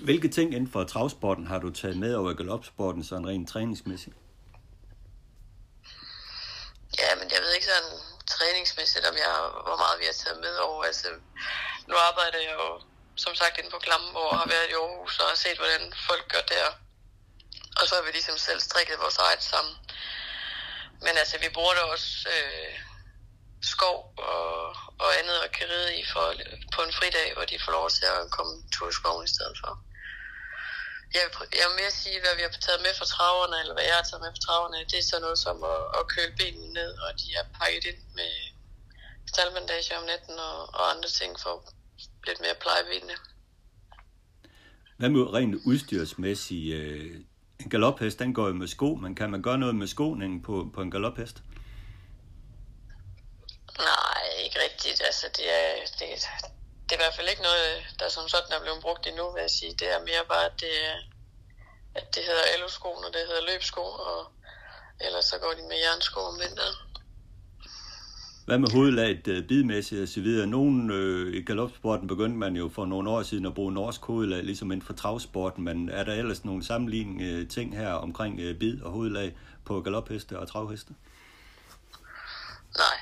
[0.09, 4.17] Hvilke ting inden for travsporten har du taget med over galopsporten, sådan rent træningsmæssigt?
[7.01, 7.93] Ja, men jeg ved ikke sådan
[8.35, 9.33] træningsmæssigt, om jeg,
[9.67, 10.83] hvor meget vi har taget med over.
[10.91, 11.09] Altså,
[11.89, 12.69] nu arbejder jeg jo
[13.25, 16.25] som sagt inde på Klammenborg og har været i Aarhus og har set, hvordan folk
[16.33, 16.67] gør der.
[17.79, 19.75] Og så har vi ligesom selv strikket vores eget sammen.
[21.05, 22.75] Men altså, vi bruger da også øh,
[23.73, 23.99] skov
[24.31, 24.49] og,
[25.05, 26.27] og andet og kan ride i for,
[26.75, 29.59] på en fridag, hvor de får lov til at komme tur i skoven i stedet
[29.65, 29.73] for.
[31.15, 31.25] Jeg
[31.59, 34.07] jeg vil mere sige, hvad vi har taget med fra traverne, eller hvad jeg har
[34.09, 37.11] taget med fra traverne, det er sådan noget som at, at køle benene ned, og
[37.21, 38.33] de er pakket ind med
[39.33, 41.55] staldbandage om natten og, og andre ting for
[42.27, 43.17] lidt mere plejebenene.
[44.99, 46.75] Hvad med rent udstyrsmæssigt?
[46.75, 47.21] Øh,
[47.61, 50.71] en galophest, den går jo med sko, men kan man gøre noget med skoningen på,
[50.75, 51.43] på en galophest?
[53.79, 55.03] Nej, ikke rigtigt.
[55.09, 56.07] Altså, det er, det,
[56.93, 59.41] det er i hvert fald ikke noget, der som sådan er blevet brugt endnu, vil
[59.41, 59.73] jeg sige.
[59.81, 60.77] Det er mere bare, at det,
[61.95, 64.21] at det hedder alusko, når det hedder løbsko, og
[65.01, 66.77] ellers så går de med jernsko om vinteren.
[68.47, 70.47] Hvad med hovedlaget øh, bidmæssigt og så videre?
[70.47, 74.43] Nogen øh, i galopsporten begyndte man jo for nogle år siden at bruge norsk hovedlag,
[74.45, 78.59] ligesom inden for travsporten, men er der ellers nogle sammenlignende øh, ting her omkring øh,
[78.59, 80.93] bid og hovedlag på galopheste og travheste?
[82.77, 82.99] Nej,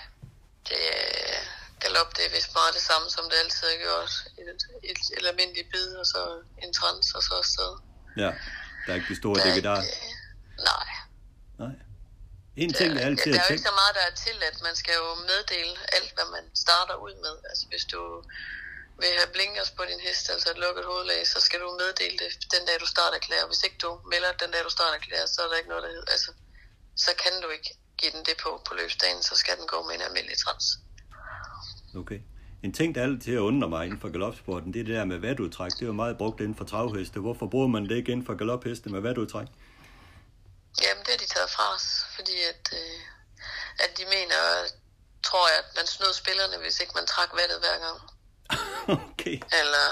[0.68, 1.40] det er,
[1.80, 2.42] galop det er det
[2.90, 4.12] samme, som det altid har gjort.
[4.40, 4.48] Et,
[4.90, 6.20] et, et almindeligt bid, og så
[6.64, 7.70] en trans, og så afsted.
[8.24, 8.30] Ja,
[8.84, 9.82] der er ikke de store Der er dividarer.
[9.82, 10.16] ikke-
[10.70, 10.88] Nej,
[11.64, 11.74] Nej.
[12.64, 14.56] En ting, jeg altid der er jo ikke så meget, der er tilladt.
[14.68, 17.34] Man skal jo meddele alt, hvad man starter ud med.
[17.50, 18.00] Altså hvis du
[19.02, 22.30] vil have blinkers på din hest, altså et lukket hovedlag, så skal du meddele det
[22.54, 23.46] den dag, du starter klæder.
[23.50, 25.92] Hvis ikke du melder den dag, du starter klæder, så er der ikke noget, der
[25.96, 26.10] hedder.
[26.14, 26.30] Altså,
[27.04, 29.94] så kan du ikke give den det på på løbsdagen, så skal den gå med
[29.98, 30.64] en almindelig trans.
[32.02, 32.20] Okay.
[32.62, 35.18] En ting, der altid har undret mig inden for galopsporten, det er det der med
[35.18, 35.72] vadudtræk.
[35.72, 37.20] Det er jo meget brugt inden for travheste.
[37.20, 39.48] Hvorfor bruger man det ikke inden for galopheste med vadudtræk?
[40.82, 43.00] Jamen, det har de taget fra os, fordi at, øh,
[43.84, 44.40] at de mener,
[45.28, 47.98] tror jeg, at man snød spillerne, hvis ikke man trak vattet hver gang.
[49.10, 49.36] okay.
[49.60, 49.86] Eller,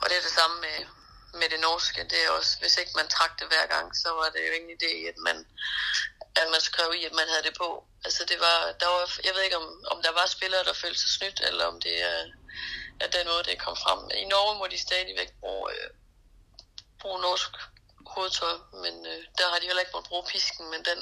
[0.00, 0.78] og det er det samme med,
[1.40, 2.00] med det norske.
[2.12, 4.72] Det er også, hvis ikke man trak det hver gang, så var det jo ingen
[4.78, 5.36] idé, at man,
[6.36, 7.68] at man skrev i, at man havde det på.
[8.06, 11.00] Altså det var, der var, jeg ved ikke, om, om der var spillere, der følte
[11.00, 12.18] sig snydt, eller om det er,
[13.04, 14.00] at den måde, det kom frem.
[14.22, 15.88] I Norge må de stadigvæk bruge, øh,
[17.00, 17.52] bruge norsk
[18.14, 20.98] hovedtøj, men øh, der har de heller ikke måttet bruge pisken, men den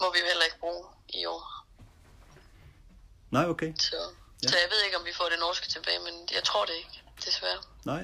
[0.00, 1.42] må vi jo heller ikke bruge i år.
[3.30, 3.72] Nej, okay.
[3.78, 3.96] Så,
[4.42, 4.48] Ja.
[4.48, 7.02] så jeg ved ikke, om vi får det norske tilbage, men jeg tror det ikke,
[7.26, 7.62] desværre.
[7.86, 8.02] Nej.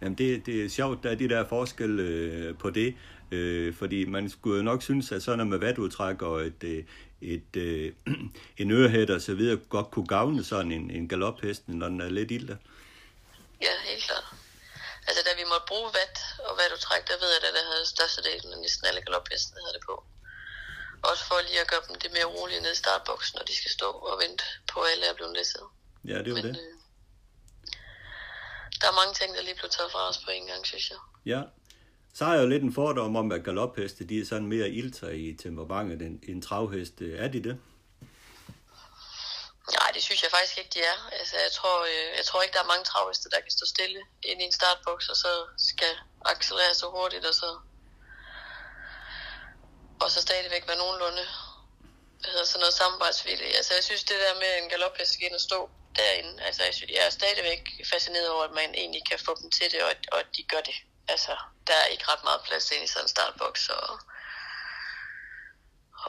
[0.00, 2.96] Jamen, det, det er sjovt, der er de der forskel øh, på det.
[3.32, 6.84] Øh, fordi man skulle jo nok synes, at sådan med vatudtræk og et, øh,
[7.20, 7.92] et, øh,
[8.62, 12.08] en ørehæt og så videre godt kunne gavne sådan en, en galophest, når den er
[12.08, 12.58] lidt ilde.
[13.62, 14.24] Ja, helt klart.
[15.08, 16.16] Altså, da vi måtte bruge vat
[16.48, 19.84] og vatudtræk, der ved jeg, at der havde størstedelen af næsten alle galophesten havde det
[19.90, 19.94] på.
[21.10, 23.70] Også for lige at gøre dem det mere rolige nede i startboksen, når de skal
[23.78, 25.64] stå og vente på, at alle er blevet læsset.
[26.10, 26.54] Ja, det er jo Men det.
[26.62, 26.74] øh,
[28.80, 30.98] der er mange ting, der lige blev taget fra os på en gang, synes jeg.
[31.32, 31.42] Ja.
[32.14, 35.10] Så har jeg jo lidt en fordom om, at galopheste, de er sådan mere ilter
[35.10, 37.16] i temperamentet end, end travheste.
[37.16, 37.60] Er de det?
[39.78, 40.98] Nej, det synes jeg faktisk ikke, de er.
[41.18, 44.00] Altså, jeg tror, øh, jeg tror ikke, der er mange travheste, der kan stå stille
[44.30, 45.32] inde i en startboks, og så
[45.70, 45.92] skal
[46.24, 47.48] accelerere så hurtigt, og så,
[50.02, 51.24] og så stadigvæk være nogenlunde
[52.20, 53.50] hvad hedder sådan noget samarbejdsvillig.
[53.58, 55.58] Altså, jeg synes, det der med en galophest skal ind og stå
[55.98, 59.50] derinde, altså, jeg, synes, jeg er stadigvæk fascineret over, at man egentlig kan få dem
[59.50, 60.76] til det, og, og at de gør det.
[61.14, 61.32] Altså,
[61.66, 63.88] der er ikke ret meget plads ind i sådan en startboks, og,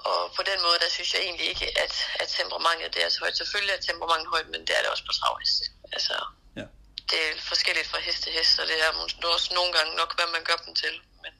[0.09, 3.19] og på den måde, der synes jeg egentlig ikke, at, at temperamentet det er så
[3.23, 3.37] højt.
[3.41, 5.63] Selvfølgelig er temperamentet højt, men det er det også på travheste.
[5.95, 6.15] Altså,
[6.59, 6.65] Ja.
[7.11, 10.11] det er forskelligt fra hest til hest, og det er måske også nogle gange nok,
[10.17, 10.93] hvad man gør dem til.
[11.23, 11.33] Men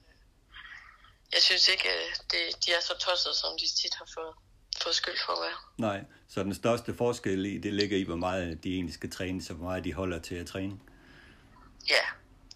[1.33, 4.33] jeg synes ikke, øh, det, de er så tossede, som de tit har fået,
[4.83, 5.57] fået skyld for at være.
[5.89, 5.99] Nej.
[6.33, 9.53] Så den største forskel i, det ligger i, hvor meget de egentlig skal træne, så
[9.53, 10.75] hvor meget de holder til at træne.
[11.89, 12.03] Ja,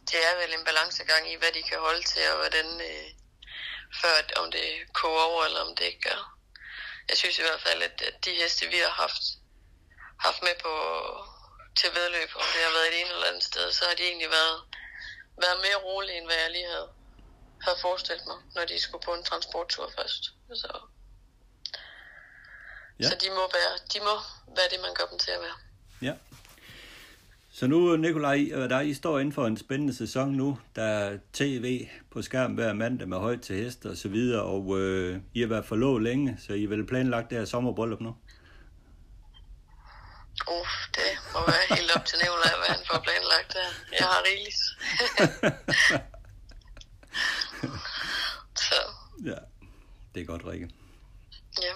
[0.09, 3.07] det er vel en balancegang i, hvad de kan holde til, og hvordan, øh,
[4.01, 6.21] før om det koger over, eller om det ikke gør.
[7.09, 9.23] Jeg synes i hvert fald, at, at de heste, vi har haft,
[10.19, 10.73] haft med på
[11.79, 14.29] til vedløb, om det har været et ene eller andet sted, så har de egentlig
[14.29, 14.57] været,
[15.43, 16.89] været mere rolige, end hvad jeg lige havde,
[17.65, 20.23] havde forestillet mig, når de skulle på en transporttur først.
[20.61, 20.71] Så,
[22.99, 23.09] ja.
[23.09, 24.15] så de må, være, de må
[24.57, 25.57] være det, man gør dem til at være.
[26.01, 26.13] Ja.
[27.55, 30.59] Så nu, Nikolaj, der I står inden for en spændende sæson nu.
[30.75, 34.79] Der er tv på skærmen hver mandag med højt til hest og så videre, og
[34.79, 38.15] øh, I har været forlovet længe, så I vil planlagt det her sommerbryllup nu.
[40.59, 43.69] Uff, det må være helt op til Nicolaj, hvad han får planlagt der.
[43.99, 44.57] Jeg har rigeligt.
[48.65, 48.75] så,
[49.25, 49.37] Ja,
[50.15, 50.69] det er godt, Rikke.
[51.61, 51.73] ja.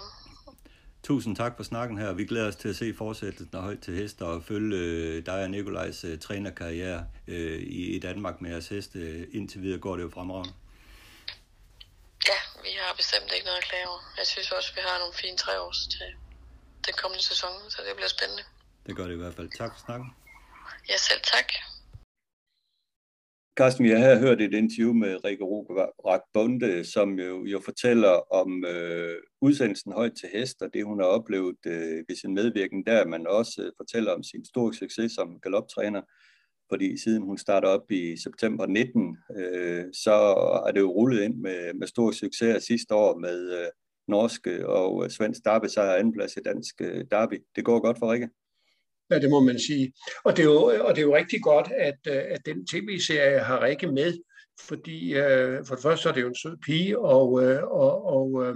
[1.07, 2.13] Tusind tak for snakken her.
[2.13, 5.43] Vi glæder os til at se fortsættelsen af højt til hest og følge øh, dig
[5.43, 8.99] og Nikolajs øh, trænerkarriere øh, i, i Danmark med jeres heste.
[8.99, 10.53] Øh, Indtil videre går det jo fremragende.
[12.29, 14.01] ja, vi har bestemt ikke noget at klage over.
[14.17, 16.07] Jeg synes også, vi har nogle fine tre års til,
[16.85, 18.43] den kommende sæson, så det bliver spændende.
[18.85, 19.49] Det gør det i hvert fald.
[19.57, 20.09] Tak for snakken.
[20.89, 21.47] Ja, selv tak.
[23.57, 25.45] Carsten, jeg har her hørt et interview med Rikke
[26.07, 30.99] Rak Bonde, som jo, jo fortæller om øh, udsendelsen Højt til Hest, og det hun
[30.99, 35.11] har oplevet øh, ved sin medvirken der, men også øh, fortæller om sin store succes
[35.11, 36.01] som galoptræner,
[36.69, 40.15] fordi siden hun startede op i september 19, øh, så
[40.67, 43.67] er det jo rullet ind med, med stor succes sidste år med øh,
[44.07, 47.43] norske og øh, svensk derby sejr andenplads i dansk øh, derby.
[47.55, 48.29] Det går godt for Rikke.
[49.11, 49.93] Ja, det må man sige.
[50.23, 53.39] Og det er jo, og det er jo rigtig godt, at, øh, at den tv-serie
[53.39, 54.13] har Rikke med,
[54.61, 58.05] fordi øh, for det første så er det jo en sød pige, og, øh, og,
[58.05, 58.55] og, øh,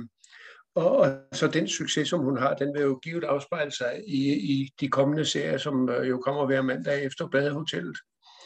[0.76, 4.34] og, og så den succes, som hun har, den vil jo givet afspejle sig i,
[4.34, 7.98] i de kommende serier, som øh, jo kommer hver mandag efter Badehotellet.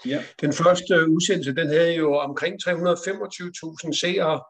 [0.05, 0.23] Ja.
[0.41, 4.41] Den første udsendelse, den havde jo omkring 325.000 seere,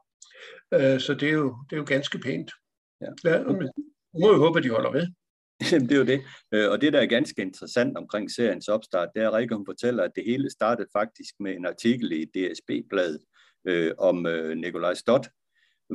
[0.73, 2.51] øh, så det er, jo, det er jo ganske pænt.
[3.01, 3.07] Ja.
[3.23, 3.69] Ja, men,
[4.21, 5.07] må jo håbe, at de holder ved.
[5.71, 6.21] Jamen, det er jo det.
[6.53, 9.65] Øh, og det, der er ganske interessant omkring seriens opstart, det er, at Rikke hun
[9.65, 13.19] fortæller, at det hele startede faktisk med en artikel i DSB-bladet
[13.67, 15.29] øh, om øh, Nikolaj Stott,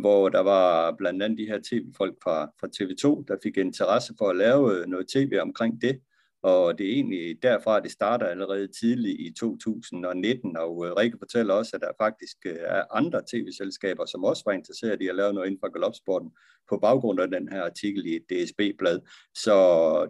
[0.01, 4.29] hvor der var blandt andet de her tv-folk fra, fra TV2, der fik interesse for
[4.29, 6.01] at lave øh, noget tv omkring det.
[6.43, 11.55] Og det er egentlig derfra, det starter allerede tidligt i 2019, og øh, Rikke fortæller
[11.55, 15.33] også, at der faktisk øh, er andre tv-selskaber, som også var interesseret i at lave
[15.33, 16.31] noget inden for galopsporten,
[16.69, 19.01] på baggrund af den her artikel i DSB-blad.
[19.35, 19.57] Så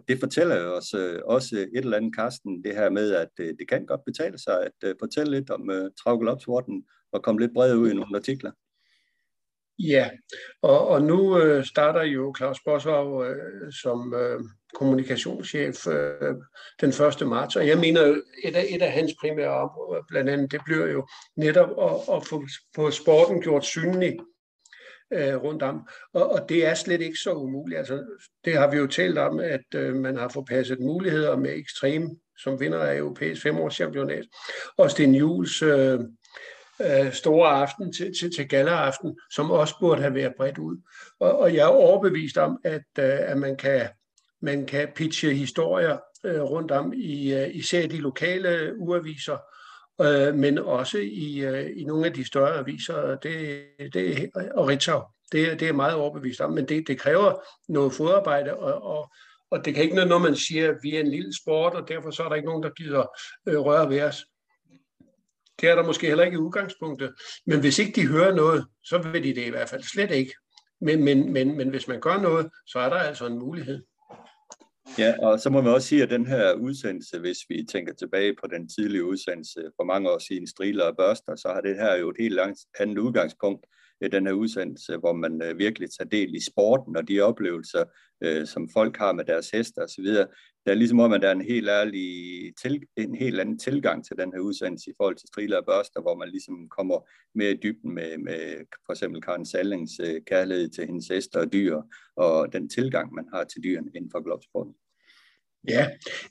[0.07, 3.69] det fortæller jo os øh, også et eller andet, Karsten, det her med, at det
[3.69, 7.89] kan godt betale sig at fortælle lidt om uh, travgalopsporten og komme lidt bredere ud
[7.89, 8.51] i nogle artikler.
[9.87, 10.09] Ja,
[10.61, 14.39] og, og nu øh, starter jo Claus Bosvag øh, som øh,
[14.73, 16.35] kommunikationschef øh,
[16.81, 17.27] den 1.
[17.27, 20.51] marts, og jeg mener jo, et af, et af hans primære områder, øh, blandt andet,
[20.51, 22.43] det bliver jo netop at, at få,
[22.75, 24.17] få sporten gjort synlig
[25.13, 27.77] øh, rundt om, og, og det er slet ikke så umuligt.
[27.77, 28.03] Altså,
[28.45, 32.09] det har vi jo talt om, at øh, man har forpasset muligheder med ekstrem
[32.43, 34.25] som vinder af europæisk femårschampionat,
[34.77, 35.99] og Sten Jules øh,
[36.85, 40.77] øh, store aften til, til, til galleraften, som også burde have været bredt ud.
[41.19, 43.87] Og, og jeg er overbevist om, at, øh, at man, kan,
[44.41, 49.37] man kan pitche historier øh, rundt om i øh, især de lokale uaviser,
[50.01, 55.01] øh, men også i, øh, i nogle af de større aviser, det, det, og Ritzau.
[55.31, 59.11] Det, det er meget overbevist om, men det, det kræver noget fodarbejde, og, og,
[59.51, 61.87] og det kan ikke noget, når man siger, at vi er en lille sport, og
[61.87, 63.05] derfor så er der ikke nogen, der gider
[63.47, 64.25] øh, røre ved os.
[65.61, 67.13] Det er der måske heller ikke i udgangspunktet.
[67.45, 70.33] Men hvis ikke de hører noget, så vil de det i hvert fald slet ikke.
[70.81, 73.83] Men, men, men, men hvis man gør noget, så er der altså en mulighed.
[74.97, 78.35] Ja, og så må man også sige, at den her udsendelse, hvis vi tænker tilbage
[78.41, 81.95] på den tidlige udsendelse for mange år siden, Striler og Børster, så har det her
[81.95, 83.65] jo et helt langt andet udgangspunkt,
[84.01, 87.83] Øh, den her udsendelse, hvor man øh, virkelig tager del i sporten og de oplevelser,
[88.23, 90.05] øh, som folk har med deres heste osv.
[90.65, 92.07] Det er ligesom om, at der er en helt, ærlig
[92.61, 96.01] til, en helt anden tilgang til den her udsendelse i forhold til striler og børster,
[96.01, 100.69] hvor man ligesom kommer mere i dybden med, med for eksempel Karen Sallings øh, kærlighed
[100.69, 101.81] til hendes hester og dyr,
[102.15, 104.73] og den tilgang, man har til dyrene inden for globsporten.
[105.69, 105.87] Ja,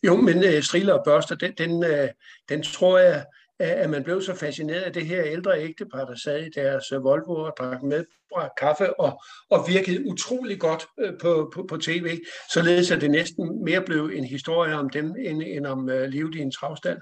[0.06, 2.08] jo, men øh, striler og børster, den, den, øh,
[2.48, 3.26] den tror jeg,
[3.60, 7.04] at man blev så fascineret af det her ældre ægtepar, der sad i deres øh,
[7.04, 8.04] Volvo og drak med
[8.58, 12.20] kaffe og, og virkede utrolig godt øh, på, på, på tv,
[12.52, 16.34] således at det næsten mere blev en historie om dem, end, end om uh, livet
[16.34, 16.98] i en travstand.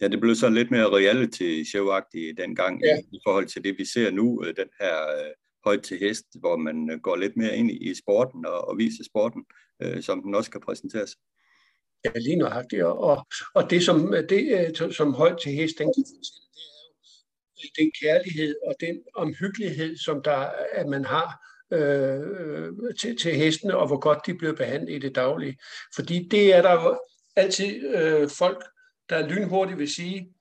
[0.00, 2.98] Ja, det blev sådan lidt mere reality show-agtigt dengang ja.
[3.12, 5.32] i, forhold til det, vi ser nu, den her uh,
[5.64, 9.44] højt til hest, hvor man går lidt mere ind i, sporten og, og viser sporten,
[9.84, 11.16] uh, som den også kan præsenteres.
[12.04, 12.82] Ja, lige nøjagtigt.
[12.82, 16.74] Og, og det, som, det, øh, som højt til hest, den kan fortælle, det er
[16.76, 22.22] jo øh, den kærlighed og den omhyggelighed, som der, at man har øh,
[23.00, 25.58] til, til hestene, og hvor godt de bliver behandlet i det daglige.
[25.94, 27.00] Fordi det er der jo
[27.36, 28.64] altid øh, folk,
[29.08, 30.34] der lynhurtigt vil sige,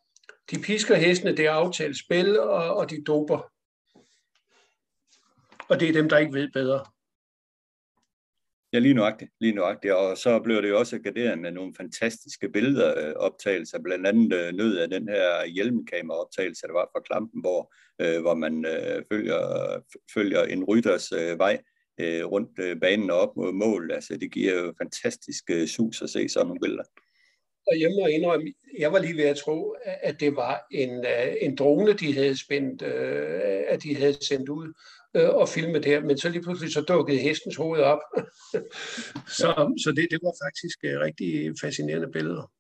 [0.51, 3.51] de pisker hestene, det er aftalt spil, og, og de doper.
[5.69, 6.85] Og det er dem, der ikke ved bedre.
[8.77, 9.93] Ja, lige nøjagtigt, lige nøjagtigt.
[9.93, 14.33] Og så blev det jo også garderet med nogle fantastiske billeder, øh, optagelser, blandt andet
[14.33, 19.41] øh, nød af den her hjelmkameraoptagelse, der var fra Klampenborg, øh, hvor man øh, følger,
[20.13, 21.61] følger en rytters øh, vej
[21.99, 23.91] øh, rundt øh, banen og op mod mål.
[23.91, 26.83] Altså, det giver jo fantastisk øh, sus at se sådan nogle billeder.
[27.67, 31.35] Og jeg må indrømme, jeg var lige ved at tro, at det var en, øh,
[31.41, 34.73] en drone, de havde spændt, øh, at de havde sendt ud
[35.17, 37.99] øh, og filme det men så lige pludselig så dukkede hestens hoved op.
[39.39, 39.49] så
[39.83, 42.51] så det, det var faktisk uh, rigtig fascinerende billeder.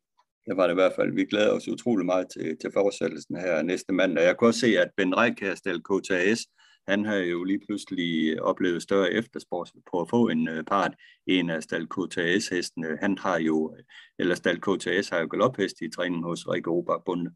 [0.47, 1.13] Det var det i hvert fald.
[1.13, 4.23] Vi glæder os utrolig meget til, til fortsættelsen her næste mandag.
[4.23, 6.39] Jeg kunne også se, at Ben Reik her stillet KTAS
[6.87, 10.93] han har jo lige pludselig oplevet større efterspørgsel på at få en part.
[11.25, 13.75] En af Stal KTS-hestene, han har jo,
[14.19, 17.31] eller Stal KTS har jo galophest i træningen hos Rikke Obak Bunde.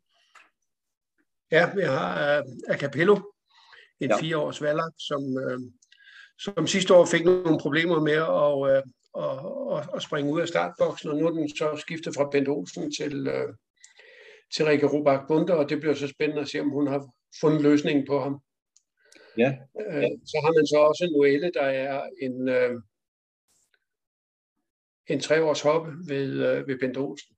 [1.51, 3.19] Ja, vi har uh, Acapello,
[4.02, 4.18] en ja.
[4.18, 5.62] fire års valg, som, uh,
[6.39, 10.47] som sidste år fik nogle problemer med at, uh, og, og, og springe ud af
[10.47, 13.56] startboksen, og nu er den så skiftet fra Bent Olsen til, uh,
[14.56, 17.08] til Rikke Robak Bunde, og det bliver så spændende at se, om hun har
[17.41, 18.41] fundet løsningen på ham.
[19.38, 19.49] Ja.
[19.74, 22.82] Uh, så har man så også en Noelle, der er en, uh,
[25.08, 27.36] en treårs hoppe ved, uh, ved Bent Olsen.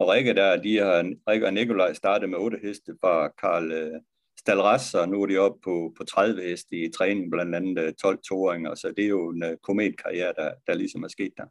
[0.00, 4.00] Og Rikke der, de har, Rikke og Nikolaj startet med otte heste fra Karl øh,
[4.40, 8.14] Stalras, og nu er de oppe på, på 30 heste i træning, blandt andet 12
[8.14, 11.46] øh, toåringer, så det er jo en uh, kometkarriere, der, der ligesom er sket der.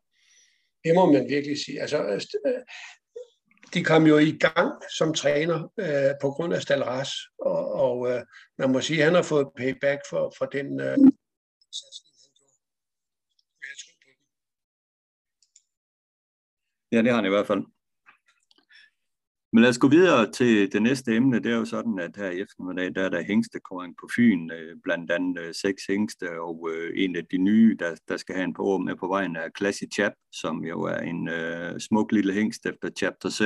[0.83, 1.81] Det må man virkelig sige.
[1.81, 1.97] Altså,
[3.73, 8.21] de kom jo i gang som træner øh, på grund af Stalras, og, og øh,
[8.57, 10.97] man må sige, at han har fået payback for, for den øh,
[16.91, 17.63] Ja, det har han i hvert fald.
[19.53, 21.39] Men lad os gå videre til det næste emne.
[21.39, 24.75] Det er jo sådan, at her i eftermiddag, der er der hængstekåring på Fyn, øh,
[24.83, 28.43] blandt andet øh, seks hængste, og øh, en af de nye, der, der skal have
[28.43, 32.33] en på med på vejen, er Classy Chap, som jo er en uh, smuk lille
[32.33, 33.43] hængst efter Chapter 7,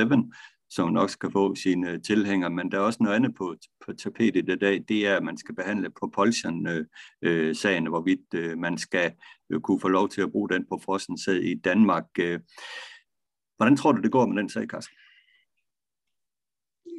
[0.70, 2.50] som nok skal få sine tilhængere.
[2.50, 5.36] Men der er også noget andet på, på tapetet i dag, det er, at man
[5.36, 9.12] skal behandle propulsion-sagen, hvorvidt man skal
[9.62, 12.04] kunne få lov til at bruge den på frossen i Danmark.
[13.56, 14.96] Hvordan tror du, det går med den sag, Carsten?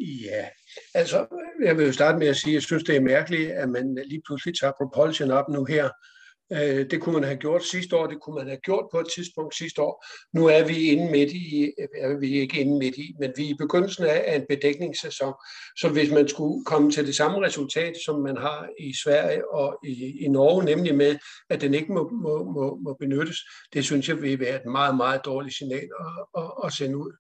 [0.02, 0.46] Ja,
[0.94, 1.28] altså
[1.64, 3.98] jeg vil jo starte med at sige, at jeg synes, det er mærkeligt, at man
[4.06, 5.90] lige pludselig tager propulsion op nu her.
[6.54, 9.08] Øh, det kunne man have gjort sidste år, det kunne man have gjort på et
[9.16, 10.06] tidspunkt sidste år.
[10.34, 13.50] Nu er vi inde midt i, er vi ikke inde midt i, men vi er
[13.50, 15.34] i begyndelsen af en bedækningssæson.
[15.78, 19.80] Så hvis man skulle komme til det samme resultat, som man har i Sverige og
[19.86, 21.18] i, i Norge, nemlig med,
[21.50, 23.38] at den ikke må, må, må, må benyttes,
[23.74, 27.12] det synes jeg vil være et meget, meget dårligt signal at, at, at sende ud.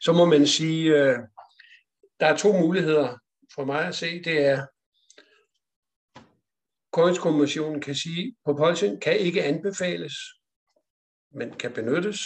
[0.00, 1.18] Så må man sige, øh,
[2.20, 3.18] der er to muligheder
[3.54, 4.22] for mig at se.
[4.22, 4.66] Det er,
[6.92, 10.12] Korinthkommissionen kan sige, at propulsion kan ikke anbefales,
[11.32, 12.20] men kan benyttes.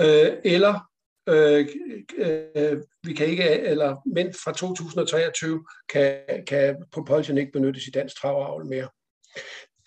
[0.00, 0.90] Øh, eller
[1.28, 1.68] øh,
[2.16, 8.16] øh, vi kan ikke, eller, men fra 2023 kan, kan propulsion ikke benyttes i dansk
[8.16, 8.88] travavl mere.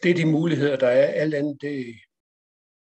[0.04, 1.08] Det er de muligheder, der er.
[1.08, 1.96] Alt andet, det,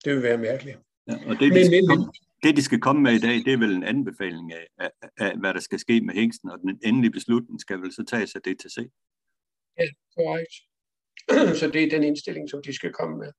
[0.06, 0.78] det vil være mærkeligt.
[1.08, 2.14] Ja, og det, men, men, men,
[2.44, 5.38] det, de skal komme med i dag, det er vel en anbefaling af, af, af
[5.40, 8.42] hvad der skal ske med hængsten, og den endelige beslutning skal vel så tages af
[8.42, 8.78] DTC?
[9.80, 9.88] Ja,
[10.18, 10.54] korrekt.
[11.60, 13.32] Så det er den indstilling, som de skal komme med.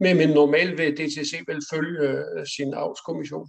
[0.00, 3.48] Men, men normalt vil DTC vel følge øh, sin avlskommission.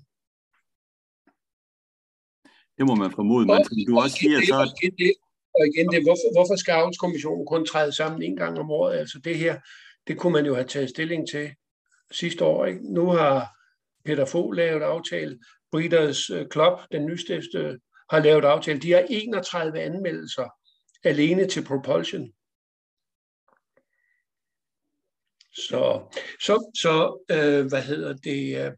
[2.77, 4.57] Det må man formode, men som du også siger, så...
[5.59, 8.97] Og igen, det, hvorfor, hvorfor skal avlskommissionen kun træde sammen en gang om året?
[8.97, 9.59] Altså det her,
[10.07, 11.55] det kunne man jo have taget stilling til
[12.11, 12.65] sidste år.
[12.65, 12.93] Ikke?
[12.93, 13.56] Nu har
[14.07, 15.39] Peter Fogh lavet aftale.
[15.71, 17.79] Breeders øh, Club, den nystiftede,
[18.09, 18.79] har lavet aftale.
[18.79, 20.49] De har 31 anmeldelser
[21.03, 22.33] alene til Propulsion.
[25.53, 25.81] Så,
[26.41, 28.65] så, så øh, hvad hedder det?
[28.65, 28.71] Øh,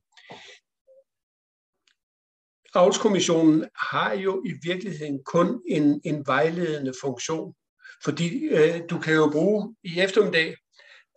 [2.74, 7.56] Avlskommissionen har jo i virkeligheden kun en, en vejledende funktion,
[8.04, 10.56] fordi øh, du kan jo bruge i eftermiddag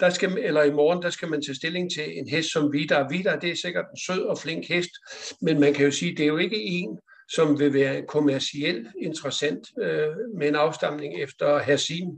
[0.02, 3.08] der skal, eller i morgen, der skal man tage stilling til en hest som Vidar.
[3.08, 4.90] Vidar, det er sikkert en sød og flink hest,
[5.42, 6.98] men man kan jo sige, det er jo ikke en,
[7.34, 12.08] som vil være kommercielt interessant øh, med en afstamning efter Hassim,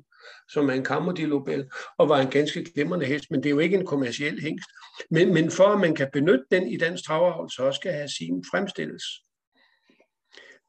[0.51, 3.77] som er en kammerdilobel, og var en ganske glimrende hest, men det er jo ikke
[3.77, 4.69] en kommerciel hest.
[5.11, 9.05] Men, men for at man kan benytte den i dansk travavl, så skal Hassim fremstilles.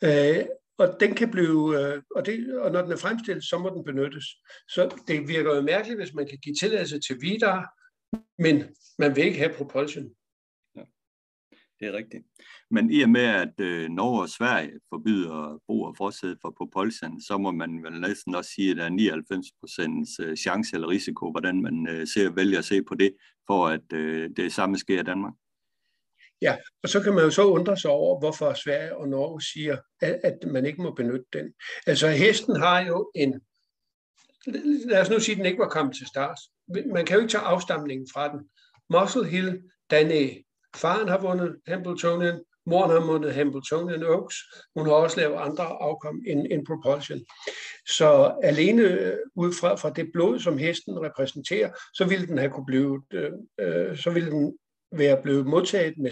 [0.04, 0.46] Øh,
[0.78, 3.84] og den kan blive, øh, og, det, og når den er fremstillet, så må den
[3.84, 4.26] benyttes.
[4.70, 7.68] Så det virker jo mærkeligt, hvis man kan give tilladelse til videre,
[8.38, 8.64] men
[9.00, 10.10] man vil ikke have propulsion.
[10.76, 10.82] Ja,
[11.80, 12.24] det er rigtigt.
[12.72, 17.22] Men i og med, at øh, Norge og Sverige forbyder brug af forsæde for propulsion,
[17.22, 20.88] så må man vel næsten også sige, at der er 99 procents øh, chance eller
[20.88, 23.16] risiko, hvordan man øh, ser, vælger at se på det,
[23.48, 25.34] for at øh, det samme sker i Danmark.
[26.42, 29.78] Ja, og så kan man jo så undre sig over, hvorfor Sverige og Norge siger,
[30.02, 31.54] at, at man ikke må benytte den.
[31.88, 33.42] Altså hesten har jo en,
[34.90, 36.38] lad os nu sige, at den ikke var kommet til start.
[36.94, 38.40] Man kan jo ikke tage afstamningen fra den.
[38.90, 39.62] Muscle Hill,
[39.94, 40.44] Dané,
[40.76, 44.36] faren har vundet Hambletonian, moren har vundet Hambletonian Oaks,
[44.76, 47.20] hun har også lavet andre afkom end, end Propulsion.
[47.98, 52.52] Så alene øh, ud fra, fra det blod, som hesten repræsenterer, så ville den have
[52.52, 54.58] kunne blive, øh, øh så ville den
[54.92, 56.12] være blevet modtaget med,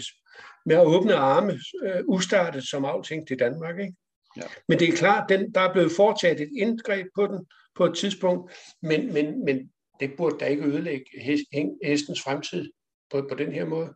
[0.66, 1.52] med åbne arme,
[1.84, 3.80] øh, ustartet som aftænkt i Danmark.
[3.80, 3.94] Ikke?
[4.36, 4.42] Ja.
[4.68, 7.46] Men det er klart, den, der er blevet foretaget et indgreb på den
[7.76, 8.52] på et tidspunkt,
[8.82, 9.70] men, men, men
[10.00, 11.04] det burde da ikke ødelægge
[11.84, 12.70] hestens fremtid
[13.10, 13.94] på, på den her måde.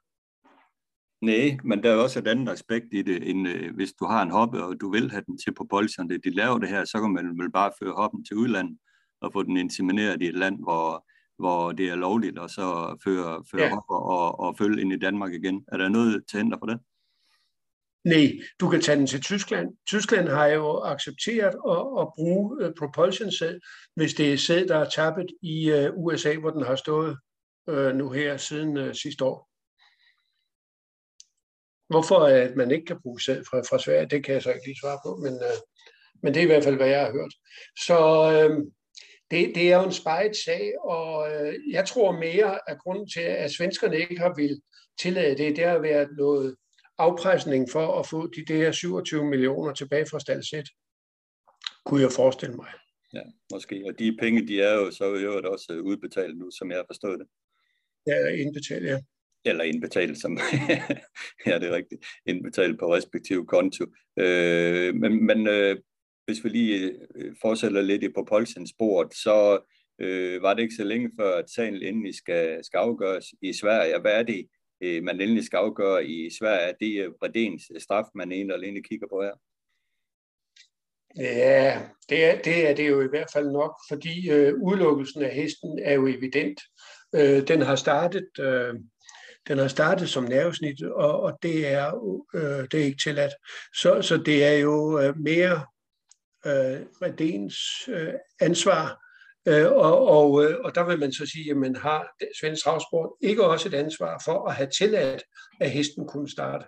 [1.22, 4.22] Nej, men der er også et andet aspekt i det, end øh, hvis du har
[4.22, 7.00] en hobby, og du vil have den til på bolsjerne, de laver det her, så
[7.00, 8.78] kan man vel bare føre hoppen til udlandet
[9.20, 11.06] og få den insemineret i et land, hvor,
[11.38, 13.68] hvor det er lovligt, og så føre, føre ja.
[13.68, 15.64] hopper og, og følge ind i Danmark igen.
[15.72, 16.78] Er der noget til hinder for det?
[18.04, 19.68] Nej, du kan tage den til Tyskland.
[19.86, 23.60] Tyskland har jo accepteret at, at bruge uh, propulsion sæd,
[23.96, 27.18] hvis det er sæd, der er tappet i uh, USA, hvor den har stået
[27.66, 29.48] uh, nu her siden uh, sidste år.
[31.88, 34.66] Hvorfor at man ikke kan bruge sæd fra, fra Sverige, det kan jeg så ikke
[34.66, 35.58] lige svare på, men, uh,
[36.22, 37.34] men det er i hvert fald, hvad jeg har hørt.
[37.86, 37.98] Så
[38.48, 38.72] uh,
[39.30, 43.20] det, det er jo en spejet sag, og uh, jeg tror mere, at grunden til,
[43.20, 44.60] at svenskerne ikke har vil
[45.00, 46.56] tillade det, det har været noget
[46.98, 50.68] afpresning for at få de der 27 millioner tilbage fra Stalsæt,
[51.84, 52.68] kunne jeg forestille mig.
[53.14, 53.22] Ja,
[53.52, 53.84] måske.
[53.86, 56.84] Og de penge, de er jo så i øvrigt også udbetalt nu, som jeg har
[56.88, 57.26] forstået det.
[58.06, 58.98] Ja, indbetalt, ja.
[59.44, 60.38] Eller indbetalt, som
[61.46, 62.06] ja, det er rigtigt.
[62.26, 63.84] Indbetalt på respektive konto.
[64.18, 65.76] Øh, men men øh,
[66.28, 69.58] hvis vi lige øh, fortsætter lidt i på Polsens sport, så
[69.98, 74.00] øh, var det ikke så længe før, at sagen endelig skal, skal afgøres i Sverige.
[74.00, 74.48] Hvad er det,
[74.80, 78.56] øh, man endelig skal afgøre i Sverige, er det øh, Bredens øh, straf, man egentlig
[78.56, 79.34] alene kigger på her?
[81.16, 85.34] Ja, det er, det er det jo i hvert fald nok, fordi øh, udelukkelsen af
[85.34, 86.60] hesten er jo evident.
[87.14, 88.74] Øh, den har startet øh,
[89.48, 91.86] den har startet som nervesnit, og, og det, er,
[92.34, 93.32] øh, det er ikke tilladt.
[93.74, 95.60] Så, så det er jo øh, mere
[96.48, 99.08] øh, Redens øh, ansvar
[99.48, 102.08] Øh, og, og, øh, og der vil man så sige, at man har
[102.40, 105.22] Svends Travsport ikke også et ansvar for at have tilladt,
[105.60, 106.64] at hesten kunne starte.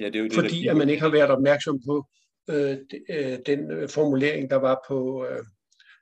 [0.00, 2.06] Ja, det er jo det, Fordi at man ikke har været opmærksom på
[2.50, 2.78] øh,
[3.10, 5.44] øh den øh, formulering, der var på, øh,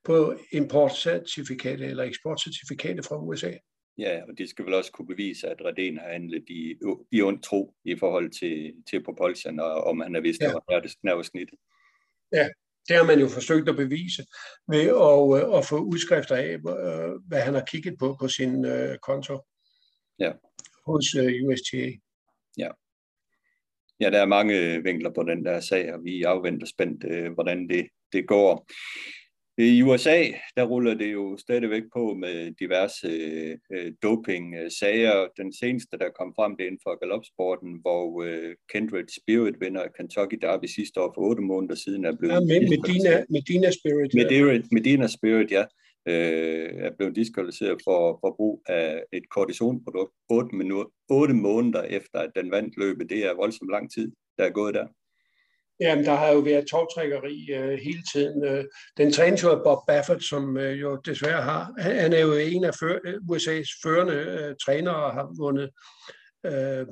[0.04, 3.52] på importcertifikatet eller eksportcertifikatet fra USA.
[4.00, 6.74] Ja, og de skal vel også kunne bevise, at Reden har handlet i,
[7.12, 10.76] i ond tro i forhold til, til propulsion, og om han er vist, ja.
[10.76, 11.58] at det nervesnittet.
[12.32, 12.48] Ja,
[12.88, 14.22] det har man jo forsøgt at bevise
[14.68, 18.64] ved at, øh, at få udskrifter af, øh, hvad han har kigget på på sin
[18.64, 19.38] øh, konto
[20.18, 20.32] ja.
[20.86, 21.04] hos
[21.46, 21.92] USTA.
[22.58, 22.70] Ja.
[24.00, 27.88] ja, der er mange vinkler på den der sag, og vi afventer spændt, hvordan det,
[28.12, 28.66] det går.
[29.60, 30.24] I USA,
[30.56, 33.08] der ruller det jo stadigvæk på med diverse
[33.72, 35.26] øh, doping-sager.
[35.36, 39.84] Den seneste, der kom frem, det er inden for galopsporten, hvor øh, Kindred Spirit vinder
[39.96, 42.34] Kentucky Derby sidste år for otte måneder siden er blevet...
[42.34, 44.14] Ja, Medina, Medina Spirit.
[44.14, 45.64] Medina, Medina Spirit, ja.
[46.08, 52.18] Øh, er blevet diskvalificeret for, for brug af et kortisonprodukt 8, minutter, 8 måneder efter,
[52.18, 53.10] at den vandt løbet.
[53.10, 54.86] Det er voldsomt lang tid, der er gået der.
[55.80, 58.44] Jamen, der har jo været togtrækkeri øh, hele tiden.
[58.44, 58.64] Øh,
[58.96, 61.72] den trænes jo af Bob Baffert, som øh, jo desværre har.
[61.78, 65.70] Han, han er jo en af før, øh, USA's førende øh, trænere og har vundet,
[66.46, 66.86] øh,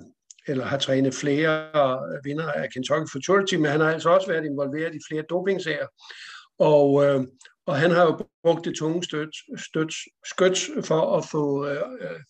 [0.48, 4.44] eller har trænet flere øh, vinder af Kentucky Futurity, men han har altså også været
[4.44, 5.86] involveret i flere dopingsager.
[6.58, 7.20] Og, øh,
[7.66, 9.92] og han har jo brugt det tunge støt, støt,
[10.24, 12.20] skyts for at få øh, øh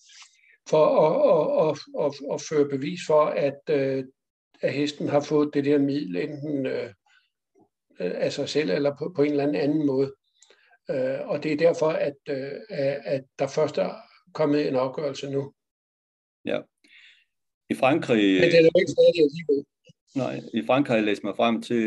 [0.71, 4.05] for at, at, at, at, at føre bevis for, at øh,
[4.61, 6.91] at hesten har fået det der middel enten øh,
[7.99, 10.15] af sig selv eller på, på en eller anden anden måde.
[10.91, 12.53] Øh, og det er derfor, at, øh,
[13.05, 13.95] at der først er
[14.35, 15.53] kommet en afgørelse nu.
[16.45, 16.61] Ja.
[17.71, 18.41] I Frankrig...
[18.41, 19.65] Men det er jo ikke færdigt alligevel.
[20.17, 21.83] Nej, i Frankrig har jeg læst mig frem til,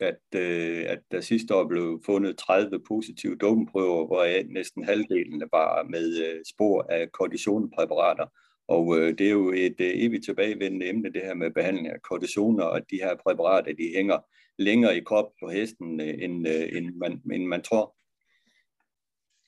[0.00, 5.82] at, øh, at der sidste år blev fundet 30 positive dopingprøver, hvor næsten halvdelen var
[5.90, 8.26] med øh, spor af kortisonpræparater.
[8.68, 12.02] Og øh, det er jo et øh, evigt tilbagevendende emne, det her med behandling af
[12.02, 14.18] kortisoner, og de her præparater, de hænger
[14.58, 17.96] længere i krop på hesten, øh, end, øh, end, man, end man tror.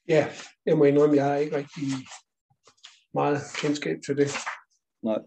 [0.09, 0.29] Ja,
[0.67, 1.83] jeg må indrømme, jeg har ikke rigtig
[3.15, 4.29] meget kendskab til det.
[5.03, 5.19] Nej.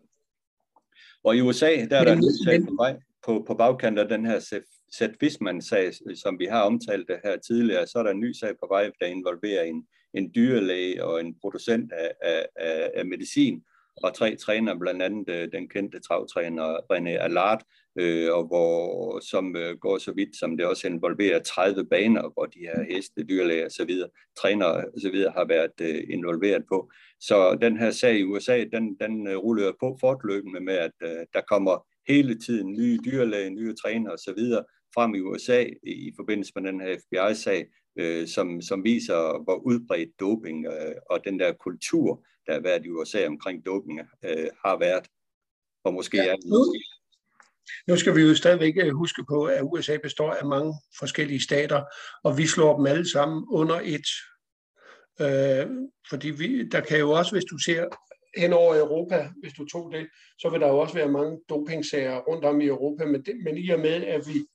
[1.23, 4.25] Og i USA, der er der en sag på vej på, på bagkant af den
[4.25, 8.31] her Seth Wisman-sag, som vi har omtalt det her tidligere, så er der en ny
[8.31, 12.11] sag på vej, der involverer en, en dyrlæge og en producent af,
[12.55, 13.63] af, af medicin,
[13.95, 17.63] og tre træner, blandt andet øh, den kendte travtræner René Allard,
[17.99, 22.45] øh, og hvor, som øh, går så vidt, som det også involverer 30 baner, hvor
[22.45, 23.91] de her heste, dyrlæger osv.,
[24.37, 25.15] træner osv.
[25.35, 26.91] har været øh, involveret på.
[27.19, 31.25] Så den her sag i USA, den, den øh, ruller på fortløbende med, at øh,
[31.33, 34.39] der kommer hele tiden nye dyrlæger, nye træner osv
[34.93, 37.67] frem i USA i forbindelse med den her FBI-sag,
[37.99, 42.85] øh, som, som viser, hvor udbredt doping øh, og den der kultur, der har været
[42.85, 45.07] i USA omkring doping, øh, har været.
[45.83, 46.27] Og måske ja.
[46.27, 46.45] er det
[47.87, 51.83] nu skal vi jo stadigvæk øh, huske på, at USA består af mange forskellige stater,
[52.23, 54.07] og vi slår dem alle sammen under et.
[55.21, 55.67] Øh,
[56.09, 57.85] fordi vi, der kan jo også, hvis du ser
[58.37, 60.07] hen over Europa, hvis du tog det,
[60.39, 63.57] så vil der jo også være mange dopingsager rundt om i Europa, men, det, men
[63.57, 64.45] i og med, at vi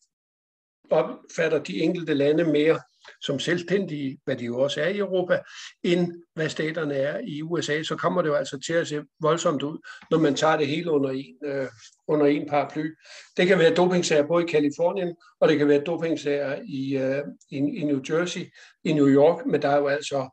[0.90, 2.80] opfatter de enkelte lande mere
[3.22, 5.38] som selvstændige, hvad de jo også er i Europa,
[5.82, 9.62] end hvad staterne er i USA, så kommer det jo altså til at se voldsomt
[9.62, 9.78] ud,
[10.10, 11.68] når man tager det hele under en, øh,
[12.08, 12.94] under en paraply.
[13.36, 17.56] Det kan være dopingsager både i Kalifornien, og det kan være dopingsager i, øh, i,
[17.56, 18.52] i New Jersey,
[18.84, 20.28] i New York, men der er jo altså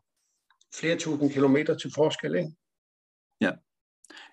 [0.75, 2.51] flere tusind kilometer til forskel, ikke?
[3.41, 3.51] Ja,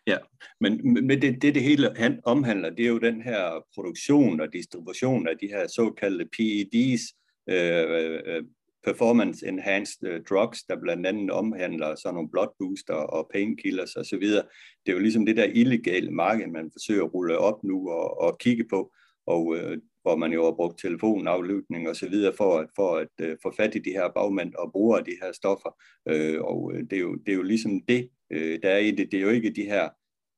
[0.06, 0.18] Ja,
[0.60, 4.52] men, men det, det det hele han omhandler, det er jo den her produktion og
[4.52, 7.02] distribution af de her såkaldte PEDs,
[7.48, 8.44] øh, øh,
[8.84, 14.22] performance enhanced øh, drugs, der blandt andet omhandler sådan nogle blood booster og painkillers osv.
[14.22, 18.20] Det er jo ligesom det der illegale marked, man forsøger at rulle op nu og,
[18.20, 18.92] og kigge på,
[19.26, 23.26] og øh, hvor man jo har brugt telefonaflytning og så videre for at, for at
[23.26, 25.76] øh, få fat i de her bagmænd og bruge de her stoffer.
[26.08, 28.90] Øh, og øh, det er, jo, det er jo ligesom det, øh, der er i
[28.90, 29.12] det.
[29.12, 29.88] Det er jo ikke de her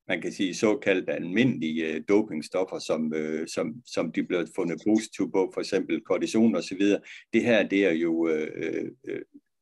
[0.09, 5.31] man kan sige, såkaldte almindelige øh, dopingstoffer, som, øh, som, som de bliver fundet positive
[5.31, 7.01] på, for eksempel kortison og så videre.
[7.33, 8.91] Det her, det er jo øh, øh,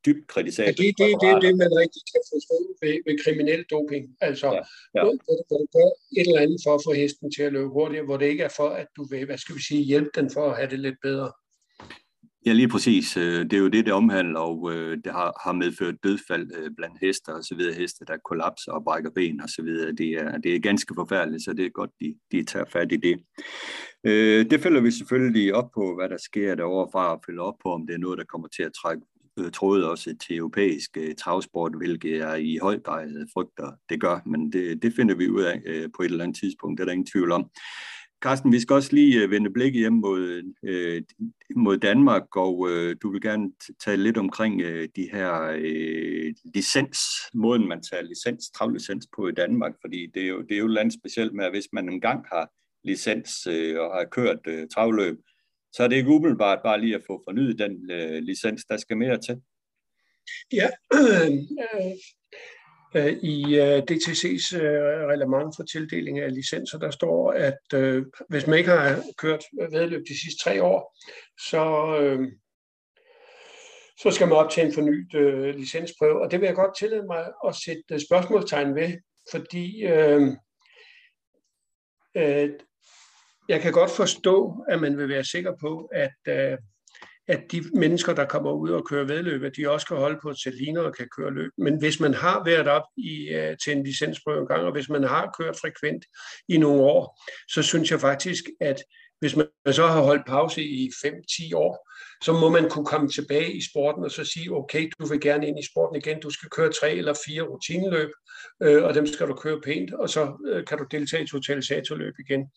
[0.06, 0.78] dybt kritisabelt.
[0.78, 4.04] Ja, det, det, det er det, man rigtig kan forstå ved, ved kriminel doping.
[4.20, 4.62] Altså, ja,
[4.94, 5.02] ja.
[5.04, 5.14] Hvor,
[5.48, 5.88] hvor du gør
[6.18, 8.54] et eller andet for at få hesten til at løbe hurtigere, hvor det ikke er
[8.56, 10.98] for, at du vil, hvad skal vi sige, hjælpe den for at have det lidt
[11.02, 11.32] bedre.
[12.46, 13.16] Ja, lige præcis.
[13.16, 16.70] Øh, det er jo det, det omhandler, og øh, det har, har medført dødfald øh,
[16.76, 17.74] blandt hester og så videre.
[17.74, 19.92] Heste, der kollapser og brækker ben og så videre.
[19.92, 22.96] Det er, det er ganske forfærdeligt, så det er godt, de, de tager fat i
[22.96, 23.18] det.
[24.50, 27.72] Det følger vi selvfølgelig op på, hvad der sker derovre fra, og følger op på,
[27.72, 29.02] om det er noget, der kommer til at trække
[29.38, 34.20] Øh, tråde også til europæisk øh, travsport, hvilket jeg i høj grad frygter, det gør.
[34.26, 36.86] Men det, det finder vi ud af øh, på et eller andet tidspunkt, det er
[36.86, 37.50] der ingen tvivl om.
[38.22, 41.02] Carsten, vi skal også lige vende blikket hjem mod, øh,
[41.56, 43.52] mod Danmark, og øh, du vil gerne
[43.84, 46.98] tale lidt omkring øh, de her øh, licens,
[47.34, 50.66] måden man tager licens, travlicens på i Danmark, fordi det er jo, det er jo
[50.66, 52.50] et land specielt med, at hvis man engang har
[52.84, 55.18] licens øh, og har kørt øh, travløb,
[55.72, 58.96] så er det ikke umiddelbart bare lige at få fornyet den øh, licens, der skal
[58.96, 59.42] mere til.
[60.52, 61.32] Ja, øh,
[62.94, 68.46] Øh, I øh, DTC's øh, reglement for tildeling af licenser, der står, at øh, hvis
[68.46, 70.96] man ikke har kørt vedløb de sidste tre år,
[71.50, 72.32] så, øh,
[73.98, 76.20] så skal man op til en fornyet øh, licensprøve.
[76.22, 78.92] Og det vil jeg godt tillade mig at sætte spørgsmålstegn ved,
[79.30, 80.22] fordi øh,
[82.16, 82.50] øh,
[83.48, 86.58] jeg kan godt forstå, at man vil være sikker på, at øh,
[87.28, 90.30] at de mennesker, der kommer ud og kører vedløb, at de også kan holde på
[90.30, 91.52] et sæt ligner og kan køre løb.
[91.58, 94.88] Men hvis man har været op i, øh, til en licensprøve en gang, og hvis
[94.88, 96.04] man har kørt frekvent
[96.48, 98.82] i nogle år, så synes jeg faktisk, at
[99.20, 101.88] hvis man så har holdt pause i 5-10 år,
[102.22, 105.46] så må man kunne komme tilbage i sporten og så sige, okay, du vil gerne
[105.46, 108.10] ind i sporten igen, du skal køre tre eller fire rutineløb,
[108.62, 112.14] øh, og dem skal du køre pænt, og så øh, kan du deltage i totalisatorløb
[112.18, 112.50] igen.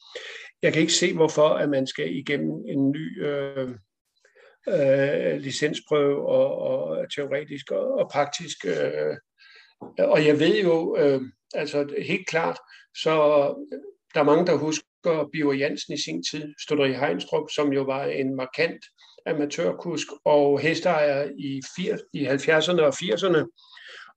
[0.61, 3.69] Jeg kan ikke se, hvorfor at man skal igennem en ny øh,
[4.69, 8.65] øh, licensprøve og, og teoretisk og, og praktisk.
[8.65, 9.17] Øh,
[9.99, 11.21] og jeg ved jo, øh,
[11.53, 12.57] altså helt klart,
[12.97, 13.13] så
[14.13, 17.83] der er mange, der husker Biver Jansen i sin tid, stod i Heinstrup, som jo
[17.83, 18.85] var en markant
[19.25, 23.45] amatørkusk og hesteejer i, 80, i 70'erne og 80'erne,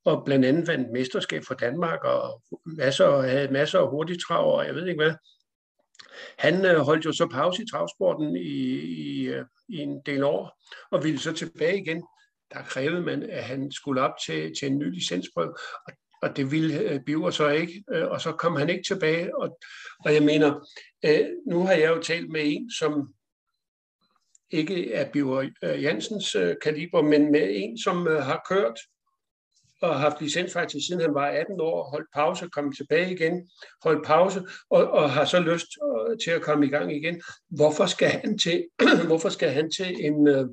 [0.05, 4.75] og blandt andet vandt mesterskab for Danmark, og masser, havde masser af hurtigtrav, og jeg
[4.75, 5.15] ved ikke hvad.
[6.39, 10.59] Han øh, holdt jo så pause i travsporten i, i, øh, i en del år,
[10.91, 12.03] og ville så tilbage igen.
[12.53, 15.55] Der krævede man, at han skulle op til, til en ny licensprøve,
[15.87, 15.93] og,
[16.23, 19.37] og det ville øh, Biver så ikke, øh, og så kom han ikke tilbage.
[19.37, 19.59] Og,
[20.05, 20.69] og jeg mener,
[21.05, 23.15] øh, nu har jeg jo talt med en, som
[24.51, 28.79] ikke af Biver øh, Jansens øh, kaliber, men med en, som øh, har kørt
[29.83, 33.51] og har haft licens faktisk siden han var 18 år, holdt pause, kom tilbage igen,
[33.83, 37.23] holdt pause, og, og har så lyst øh, til at komme i gang igen.
[37.49, 38.67] Hvorfor skal han til,
[39.07, 40.47] hvorfor skal han til en øh,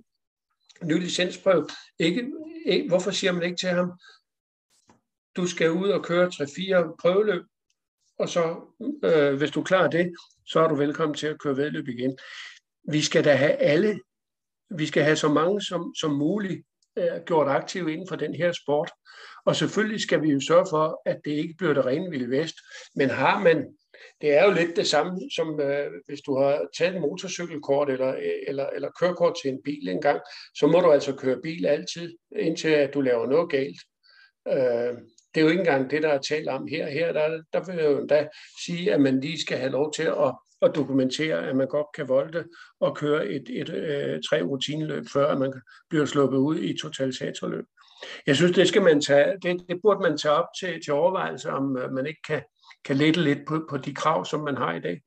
[0.84, 1.68] ny licensprøve?
[2.00, 2.32] Ikke,
[2.66, 3.91] ikke, hvorfor siger man ikke til ham,
[5.36, 7.43] du skal ud og køre 3-4 prøveløb,
[8.20, 8.56] og så,
[9.04, 10.14] øh, hvis du klarer det,
[10.46, 12.18] så er du velkommen til at køre vedløb igen.
[12.88, 14.00] Vi skal da have alle,
[14.70, 16.64] vi skal have så mange som, som muligt
[16.98, 18.92] øh, gjort aktive inden for den her sport.
[19.46, 22.56] Og selvfølgelig skal vi jo sørge for, at det ikke bliver det rene vilde vest.
[22.96, 23.66] Men har man,
[24.22, 28.16] det er jo lidt det samme som øh, hvis du har taget en motorcykelkort eller,
[28.48, 30.22] eller, eller kørekort til en bil engang,
[30.56, 33.82] så må du altså køre bil altid, indtil at du laver noget galt.
[34.48, 34.98] Øh,
[35.34, 36.90] det er jo ikke engang det, der er talt om her.
[36.90, 38.28] Her der, der vil jeg jo endda
[38.66, 42.07] sige, at man lige skal have lov til at, at dokumentere, at man godt kan
[42.07, 42.45] volde
[42.80, 45.53] og køre et, et, et tre rutineløb, før man
[45.89, 47.66] bliver sluppet ud i totalisatorløb.
[48.28, 51.49] Jeg synes, det skal man tage, det, det burde man tage op til, til overvejelse,
[51.49, 52.41] om øh, man ikke kan,
[52.86, 55.01] kan lette lidt på, på de krav, som man har i dag.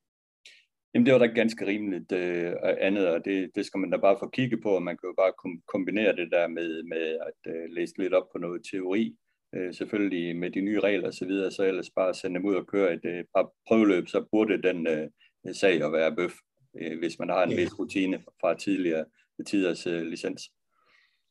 [0.94, 4.16] Jamen det var da ganske rimeligt øh, andet, og det, det skal man da bare
[4.20, 5.32] få kigge på, og man kan jo bare
[5.68, 9.16] kombinere det der med, med at øh, læse lidt op på noget teori,
[9.54, 12.54] øh, selvfølgelig med de nye regler osv., så, videre, så ellers bare sende dem ud
[12.54, 15.08] og køre et øh, par prøveløb, så burde den øh,
[15.52, 16.32] sag at være bøf,
[16.80, 17.56] øh, hvis man har en ja.
[17.56, 19.04] vis rutine fra tidligere
[19.46, 20.42] tiders øh, licens.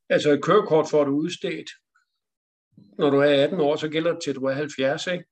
[0.09, 1.69] Altså et kørekort får du udstedt,
[2.97, 5.25] når du er 18 år, så gælder det til, at du er 70, ikke?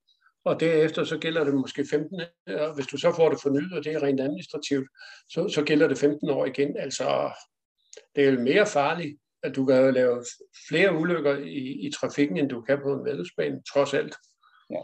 [0.46, 3.84] og derefter så gælder det måske 15, og hvis du så får det fornyet, og
[3.84, 4.88] det er rent administrativt,
[5.30, 6.78] så, så gælder det 15 år igen.
[6.78, 7.32] Altså,
[8.16, 10.26] det er jo mere farligt, at du kan lave
[10.70, 14.16] flere ulykker i, i trafikken, end du kan på en vedløbsbane, trods alt.
[14.70, 14.80] Ja.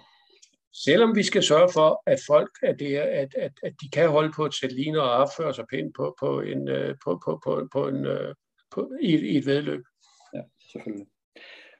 [0.73, 4.31] Selvom vi skal sørge for, at folk, at, det at, at, at de kan holde
[4.35, 7.67] på et sæt ligner og opføre sig pænt på, på, en, øh, på, på, på,
[7.71, 8.35] på, en, øh,
[8.71, 9.83] på, i, i et vedløb.
[10.33, 10.41] Ja,
[10.71, 11.07] selvfølgelig.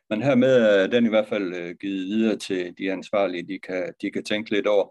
[0.10, 3.94] Men hermed er øh, den i hvert fald givet videre til de ansvarlige, de kan,
[4.02, 4.88] de kan tænke lidt over.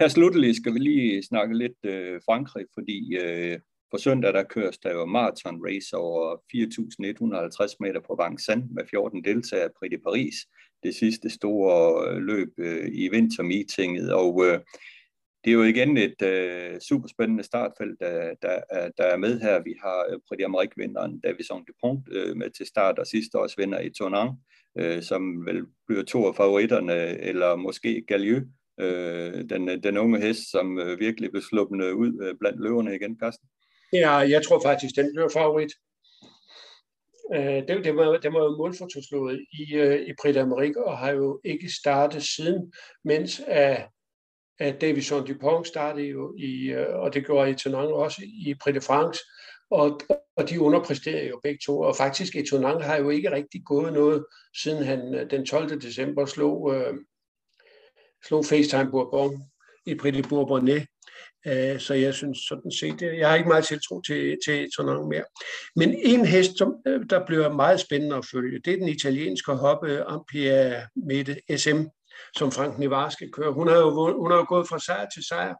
[0.00, 3.58] Her slutteligt skal vi lige snakke lidt øh, Frankrig, fordi øh,
[3.90, 9.24] på søndag der køres der jo marathon race over 4.150 meter på Vincennes med 14
[9.24, 10.34] deltagere på i Paris.
[10.86, 14.58] Det sidste store øh, løb øh, i vintermeetinget, og øh,
[15.44, 18.60] det er jo igen et øh, superspændende startfelt, der, der,
[18.98, 19.62] der er med her.
[19.62, 23.80] Vi har øh, Prix d'Amérique-vinderen Davison Dupont øh, med til start, og sidste års vinder
[23.80, 24.32] i Tournant,
[24.78, 28.40] øh, som vel bliver to af favoritterne, eller måske Gallieu,
[28.80, 32.94] øh, den, den unge hest, som øh, virkelig blev sluppet øh, ud øh, blandt løverne
[32.94, 33.48] igen, Carsten.
[33.92, 35.72] Ja, jeg tror faktisk, den bliver favorit.
[37.34, 41.10] Øh, det, det, var, det var jo målfotoslået i, øh, i Prix d'Amérique, og har
[41.10, 42.72] jo ikke startet siden,
[43.04, 43.88] mens at,
[44.58, 48.80] at Davison Dupont startede jo i, øh, og det gjorde Etonang også i Prix de
[48.80, 49.20] France,
[49.70, 50.00] og,
[50.36, 54.26] og de underpræsterede jo begge to, og faktisk Etonang har jo ikke rigtig gået noget,
[54.62, 55.80] siden han øh, den 12.
[55.80, 56.94] december slog, øh,
[58.24, 59.42] slog FaceTime Bourbon
[59.86, 60.86] i Prix de Bourbonnais.
[61.46, 64.92] Øh, så jeg synes sådan set, øh, jeg har ikke meget tiltro til, til sådan
[64.92, 65.24] noget mere.
[65.76, 69.52] Men en hest, som, øh, der bliver meget spændende at følge, det er den italienske
[69.52, 71.80] hoppe Ampia Mette SM,
[72.36, 73.52] som Frank Nivar skal køre.
[73.52, 73.90] Hun har, jo,
[74.20, 75.54] hun har jo gået fra sejr til sejr,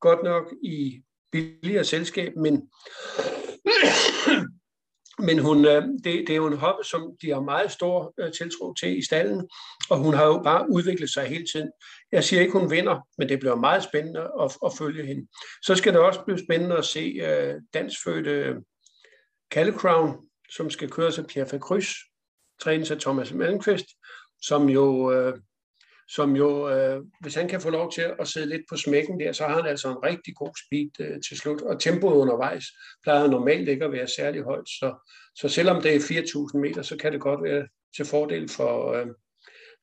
[0.00, 2.70] godt nok i billigere selskab, men
[5.22, 8.32] men hun, øh, det, det er jo en hoppe, som de har meget stor øh,
[8.32, 9.48] tiltro til i stallen,
[9.90, 11.70] og hun har jo bare udviklet sig hele tiden.
[12.12, 15.26] Jeg siger ikke, hun vinder, men det bliver meget spændende at, at følge hende.
[15.62, 18.56] Så skal det også blive spændende at se øh, uh, dansfødte
[19.50, 20.16] Calle Crown,
[20.50, 21.94] som skal køre sig Pierre Fakrys,
[22.60, 23.86] trænes af Thomas Malmqvist,
[24.42, 25.12] som jo
[26.08, 29.32] som jo, øh, hvis han kan få lov til at sidde lidt på smækken der,
[29.32, 31.62] så har han altså en rigtig god speed øh, til slut.
[31.62, 32.64] Og tempoet undervejs
[33.02, 36.96] plejer normalt ikke at være særlig højt, så, så selvom det er 4.000 meter, så
[36.96, 39.06] kan det godt være til fordel for, øh,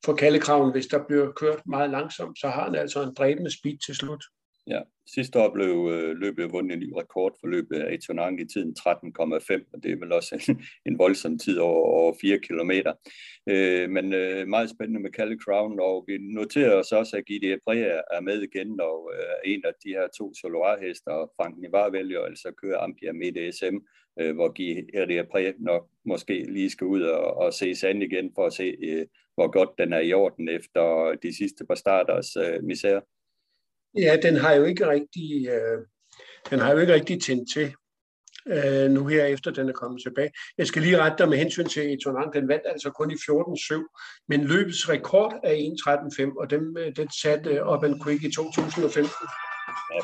[0.04, 0.72] for kaldekraven.
[0.72, 4.24] Hvis der bliver kørt meget langsomt, så har han altså en dræbende speed til slut.
[4.66, 8.44] Ja, sidste år blev øh, løbet vundet en ny rekord for løbet af Etonang i
[8.44, 12.92] tiden 13,5, og det er vel også en, en voldsom tid over, over 4 kilometer.
[13.46, 17.52] Øh, men øh, meget spændende med Calle Crown, og vi noterer os også, at Gide
[17.52, 22.20] Ebrea er med igen, og øh, en af de her to Solarhester, Frank Nivar vælger
[22.20, 23.76] altså at køre Ampia Mede SM,
[24.20, 28.46] øh, hvor Gide Ebrea nok måske lige skal ud og, og se sand igen, for
[28.46, 32.62] at se, øh, hvor godt den er i orden efter de sidste par starters øh,
[32.64, 33.02] misære.
[33.98, 35.78] Ja, den har jo ikke rigtig, øh,
[36.50, 37.74] den har jo ikke rigtig tændt til
[38.46, 40.32] øh, nu her efter den er kommet tilbage.
[40.58, 42.32] Jeg skal lige rette dig med hensyn til Etonang.
[42.32, 47.08] Den vandt altså kun i 14.7, men løbets rekord er 1.13.5, og den, øh, den
[47.22, 49.26] satte øh, op en Quick i 2015.
[49.92, 50.00] Ja,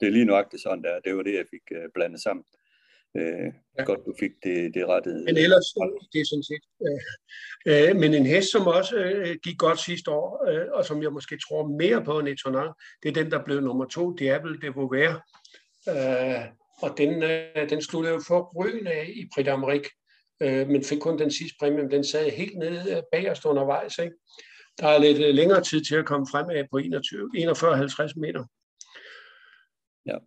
[0.00, 1.00] det er lige nøjagtigt sådan der.
[1.04, 2.44] Det var det, jeg fik øh, blandet sammen.
[3.16, 3.84] Øh, ja.
[3.84, 5.24] Godt, du fik det, det rettet.
[5.24, 5.66] Men ellers,
[6.12, 6.64] det er sådan set.
[6.86, 11.02] Øh, øh, men en hest, som også øh, gik godt sidste år, øh, og som
[11.02, 12.70] jeg måske tror mere på end Etonang,
[13.02, 15.20] det er den, der blev nummer to, Diable de Vauvert.
[15.88, 16.44] Øh,
[16.82, 19.90] og den, øh, den sluttede jo for ryggen af i Prix d'Amérique,
[20.42, 23.50] øh, men fik kun den sidste præmie, den sad helt nede øh, bag og stod
[23.50, 23.98] undervejs.
[23.98, 24.14] Ikke?
[24.78, 28.44] Der er lidt øh, længere tid til at komme frem af på 41-50 meter.
[30.06, 30.18] Ja,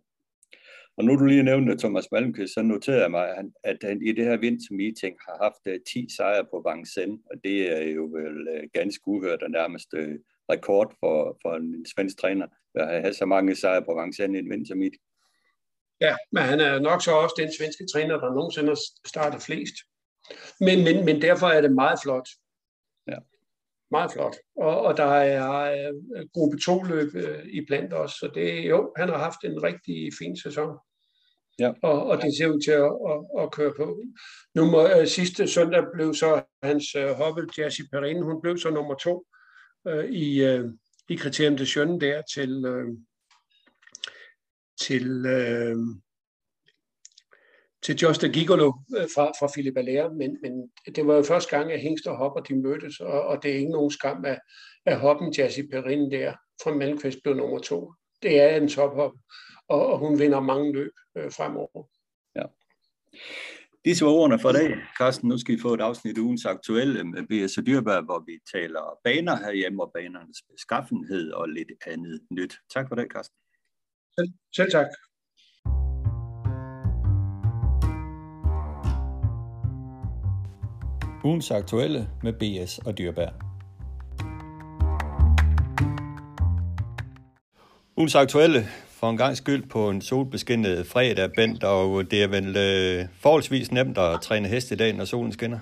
[0.96, 3.28] og nu du lige nævnte Thomas Malmqvist, så noterede jeg mig,
[3.64, 7.76] at han i det her vintermeeting har haft 10 øh, sejre på Vincennes, og det
[7.76, 10.18] er jo vel øh, ganske uhørt og nærmest øh,
[10.52, 14.50] rekord for, for en svensk træner, at have så mange sejre på Vincennes i en
[14.50, 15.02] vintermeeting.
[16.00, 19.76] Ja, men han er nok så også den svenske træner, der nogensinde har startet flest.
[20.60, 22.28] Men, men, men derfor er det meget flot.
[23.08, 23.18] Ja.
[23.90, 24.36] meget flot.
[24.56, 28.92] Og, og der er uh, gruppe 2 løb uh, i blandt os, så det jo,
[28.96, 30.78] han har haft en rigtig fin sæson.
[31.58, 31.72] Ja.
[31.82, 34.02] Og, og det ser ud til at, at, at køre på.
[34.54, 38.58] Nummer, uh, øh, sidste søndag blev så hans øh, uh, hobbel, Jersey Perrin, hun blev
[38.58, 39.26] så nummer to
[39.90, 40.70] uh, i, uh,
[41.08, 42.88] i kriterium til Sjønnen der til, uh,
[44.80, 45.96] til, uh,
[47.82, 48.72] til Josta Gigolo
[49.14, 52.40] fra, fra Philip Allaire, men, men det var jo første gang, at Hengst og Hopper
[52.40, 54.38] de mødtes, og, og det er ikke nogen skam, at,
[54.86, 56.32] at Hoppen Jersey Perrin der
[56.62, 57.92] fra Malmqvist blev nummer to.
[58.22, 59.12] Det er en tophop,
[59.68, 61.84] og, og hun vinder mange løb øh, fremover.
[62.36, 62.42] Ja.
[63.84, 64.74] Disse var ordene for dag.
[64.98, 67.54] Carsten, nu skal I få et afsnit ugens aktuelle med B.S.
[67.66, 72.54] Dyrberg, hvor vi taler baner herhjemme og banernes beskaffenhed og lidt andet nyt.
[72.74, 73.36] Tak for det, Carsten.
[74.18, 74.86] Selv, selv tak.
[81.24, 82.78] Ugens aktuelle med B.S.
[82.78, 83.55] og Dyrberg.
[88.00, 88.60] Ugens aktuelle
[88.98, 93.68] for en gang skyld på en solbeskinnet fredag, Bent, og det er vel øh, forholdsvis
[93.78, 95.60] nemt at træne hest i dag, når solen skinner?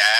[0.00, 0.14] Ja,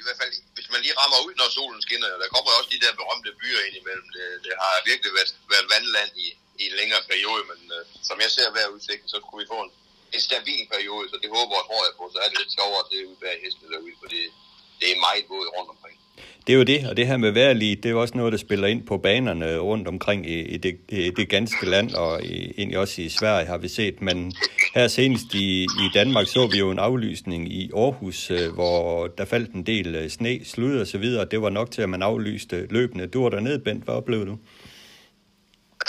[0.00, 2.08] i hvert fald, hvis man lige rammer ud, når solen skinner.
[2.22, 4.08] Der kommer også de der berømte byer ind imellem.
[4.16, 6.26] Det, det har virkelig været, været vandland i,
[6.60, 9.58] i en længere periode, men øh, som jeg ser hver udsigt, så kunne vi få
[9.66, 9.72] en,
[10.16, 12.04] en stabil periode, så det håber og tror jeg på.
[12.14, 14.24] Så er det lidt sjovere at se ud bag hesten derude, for det,
[14.80, 15.96] det er meget våd rundt omkring
[16.46, 18.38] det er jo det, og det her med vejrlig, det er jo også noget, der
[18.38, 22.52] spiller ind på banerne rundt omkring i, i, det, i det ganske land, og i,
[22.58, 24.02] egentlig også i Sverige har vi set.
[24.02, 24.32] Men
[24.74, 29.24] her senest i, i Danmark så vi jo en aflysning i Aarhus, øh, hvor der
[29.24, 31.24] faldt en del øh, sne, slud og så videre.
[31.24, 33.06] Det var nok til, at man aflyste løbende.
[33.06, 33.84] Du var dernede, Bent.
[33.84, 34.36] Hvad oplevede du?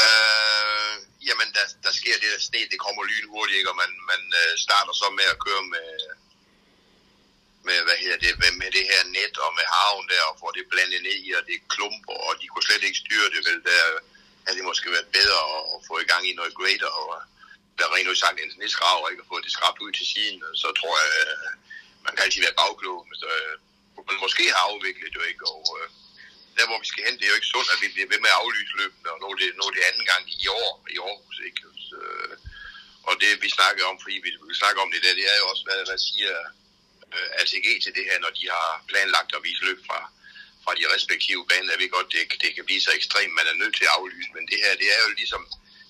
[0.04, 0.94] Øh,
[1.28, 3.70] jamen, der, der sker det der sne, det kommer lynhurtigt, ikke?
[3.74, 5.88] og man, man øh, starter så med at køre med
[7.68, 10.52] med, hvad hedder det, med, med det her net og med havn der, og får
[10.58, 13.60] det blandet ned i, og det klumper, og de kunne slet ikke styre det, vel,
[13.70, 13.82] der
[14.44, 15.42] havde det måske været bedre
[15.74, 17.10] at, få i gang i noget greater, og
[17.78, 20.68] der rent ud sagt en sneskrav, ikke, at få det skrabt ud til siden, så
[20.80, 21.50] tror jeg, øh,
[22.06, 23.56] man kan altid være bagklog, men så øh,
[24.10, 25.88] man måske har afviklet det, ikke, og øh,
[26.58, 28.32] der hvor vi skal hen, det er jo ikke sundt, at vi bliver ved med
[28.34, 31.62] at aflyse løbende, og nå det, nå det anden gang i år i Aarhus, ikke,
[31.90, 32.00] så,
[33.08, 35.46] og det vi snakker om, fordi vi, vi snakker om det der, det er jo
[35.52, 36.36] også, hvad, hvad siger
[37.16, 40.00] Øh, ATG til det her, når de har planlagt at vise løb fra,
[40.64, 41.74] fra de respektive baner.
[41.74, 44.30] Jeg ved godt, det, det kan blive så ekstremt, man er nødt til at aflyse,
[44.36, 45.44] men det her, det er jo ligesom,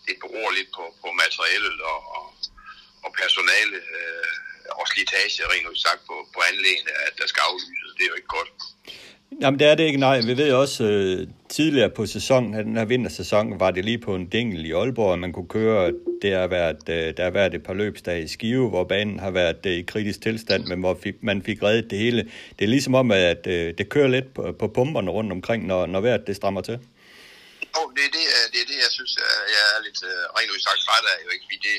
[0.08, 2.26] det beror lidt på, på materialet og, og,
[3.06, 4.32] og personale øh,
[4.80, 7.92] og slitage, rent sagt, på, på anlægene, at der skal aflyses.
[7.98, 8.50] Det er jo ikke godt.
[9.40, 10.22] Jamen det er det ikke, nej.
[10.22, 14.30] Vi ved også øh, tidligere på sæsonen, den her vintersæson, var det lige på en
[14.30, 17.64] dingel i Aalborg, at man kunne køre, det har været, øh, der har været et
[17.64, 21.16] par løbsdage i Skive, hvor banen har været øh, i kritisk tilstand, men hvor fik,
[21.24, 22.32] man fik reddet det hele.
[22.60, 25.86] Det er ligesom om, at øh, det kører lidt på, på pumperne rundt omkring, når,
[25.86, 26.80] når vejret det strammer til.
[27.78, 30.24] Oh, det, er det, øh, det er det, jeg synes, øh, jeg er lidt øh,
[30.38, 31.46] rent udsagt der af, jo ikke?
[31.68, 31.78] det,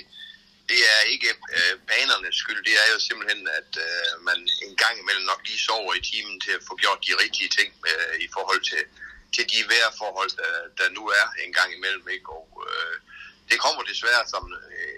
[0.71, 4.95] det er ikke øh, banernes skyld, det er jo simpelthen, at øh, man en gang
[4.99, 8.29] imellem nok lige sover i timen til at få gjort de rigtige ting øh, i
[8.37, 8.83] forhold til,
[9.35, 12.09] til de vejrforhold, der, der nu er en gang imellem.
[12.09, 12.29] Ikke?
[12.39, 12.97] Og, øh,
[13.51, 14.45] det kommer desværre som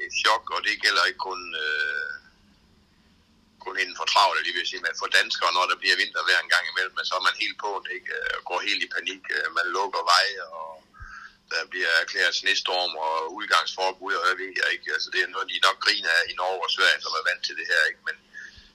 [0.07, 2.13] et chok, og det gælder ikke kun, øh,
[3.65, 6.41] kun inden for travlt, lige vil sige, men for danskere, når der bliver vinter hver
[6.41, 8.13] en gang imellem, så er man helt på, ikke?
[8.19, 10.84] Øh, går helt i panik, øh, man lukker veje og
[11.53, 14.87] der bliver erklæret snestorm og udgangsforbud, og jeg ved jeg ikke.
[14.97, 17.43] Altså, det er noget, de nok griner af i Norge og Sverige, som er vant
[17.47, 17.83] til det her.
[17.91, 18.03] Ikke?
[18.09, 18.17] Men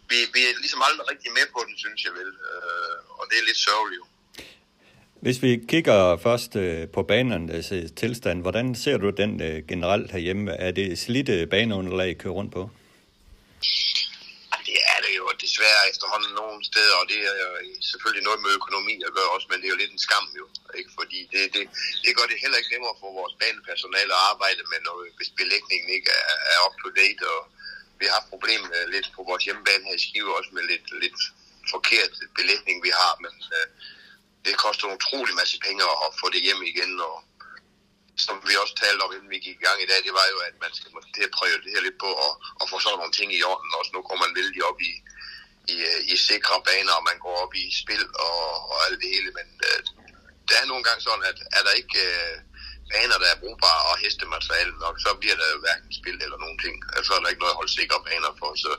[0.09, 2.32] vi, vi er ligesom aldrig rigtig med på den, synes jeg vel.
[2.49, 4.05] Øh, og det er lidt sørgeligt.
[5.26, 10.11] Hvis vi kigger først øh, på banernes øh, tilstand, hvordan ser du den øh, generelt
[10.11, 10.51] herhjemme?
[10.51, 12.70] Er det slidte baneunderlag, I kører rundt på?
[15.45, 17.49] Desværre efterhånden nogle steder, og det er jo
[17.91, 20.45] selvfølgelig noget med økonomi at gøre også, men det er jo lidt en skam jo,
[20.80, 20.91] ikke?
[20.99, 21.63] fordi det, det,
[22.03, 25.89] det gør det heller ikke nemmere for vores banepersonale at arbejde med når, hvis belægningen
[25.97, 27.41] ikke er, er up to date, og
[28.01, 31.20] vi har problemer lidt på vores hjemmebane her i Skive også med lidt, lidt
[31.74, 33.67] forkert belægning, vi har, men øh,
[34.45, 37.15] det koster en utrolig masse penge at få det hjem igen, og
[38.28, 40.38] som vi også talte om, inden vi gik i gang i dag, det var jo,
[40.49, 43.30] at man skal måske prøve det her lidt på at, at få sådan nogle ting
[43.34, 43.91] i orden også.
[43.93, 44.93] Nu kommer man vældig op i,
[45.74, 48.41] i, øh, i sikre baner, og man går op i spil og,
[48.72, 49.80] og alt det hele, men øh,
[50.47, 52.36] det er nogle gange sådan, at er der ikke øh,
[52.91, 56.76] baner, der er brugbare og hestemateriale nok, så bliver der hverken spil eller nogen ting.
[56.97, 58.49] Altså er der ikke noget at holde sikre baner for.
[58.63, 58.72] Så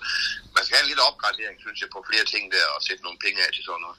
[0.56, 3.22] man skal have en lille opgradering, synes jeg, på flere ting der, og sætte nogle
[3.24, 3.98] penge af til sådan noget.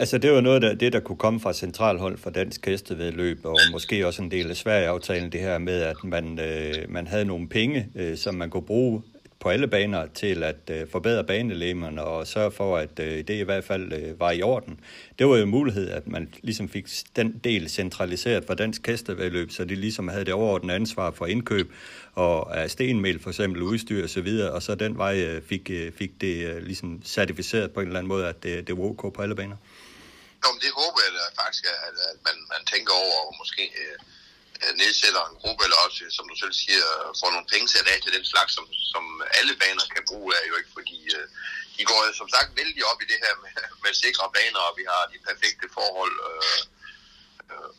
[0.00, 3.58] Altså det var noget af det, der kunne komme fra centralhold for dansk hestevedløb, og
[3.72, 7.48] måske også en del af Sverige-aftalen, det her med, at man, øh, man havde nogle
[7.48, 9.02] penge, øh, som man kunne bruge
[9.40, 13.42] på alle baner til at øh, forbedre banelæmerne og sørge for, at øh, det i
[13.42, 14.80] hvert fald øh, var i orden.
[15.18, 16.86] Det var jo en mulighed, at man ligesom fik
[17.16, 21.72] den del centraliseret for dansk hestevedløb, så de ligesom havde det overordnede ansvar for indkøb
[22.14, 25.70] og af stenmel for eksempel, udstyr og så videre, og så den vej øh, fik,
[25.70, 28.84] øh, fik det øh, ligesom certificeret på en eller anden måde, at det, det var
[28.84, 29.56] ok på alle baner.
[30.42, 33.64] Jo, men det håber jeg da faktisk, at, at man, man tænker over, og måske
[33.82, 33.98] øh,
[34.82, 36.86] nedsætter en gruppe, eller også, som du selv siger,
[37.20, 39.04] får nogle penge sat af til den slags, som, som
[39.38, 41.26] alle baner kan bruge, er jo ikke, fordi øh,
[41.76, 43.52] de går som sagt vældig op i det her med,
[43.84, 46.60] med sikre baner, og vi har de perfekte forhold øh,
[47.52, 47.70] øh,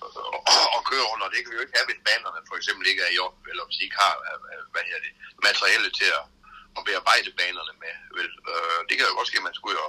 [0.76, 1.32] og køre under.
[1.34, 3.64] Det kan vi jo ikke have, hvis banerne for eksempel ikke er i orden, eller
[3.66, 5.14] hvis de ikke har øh, øh, hvad her det,
[5.48, 6.26] materiale til at,
[6.78, 7.94] at bearbejde banerne med.
[8.18, 9.88] Vel, øh, det kan jo godt ske, at man skulle jo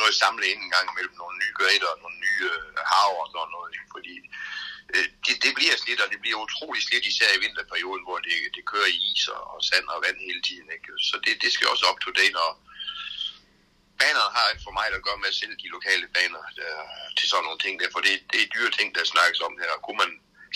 [0.00, 3.30] noget samle ind en gang mellem nogle nye grader og nogle nye øh, haver og
[3.34, 4.16] sådan noget, fordi
[4.94, 8.36] øh, det, det bliver slidt, og det bliver utrolig slidt, især i vinterperioden, hvor det,
[8.56, 10.68] det kører i is og, og sand og vand hele tiden.
[10.76, 10.88] Ikke?
[11.08, 12.52] Så det, det skal også op to date, og
[14.00, 16.74] banerne har for mig at gøre med at sælge de lokale baner der,
[17.18, 19.70] til sådan nogle ting der, for det, det er dyre ting, der snakkes om her.
[19.86, 20.12] Kunne man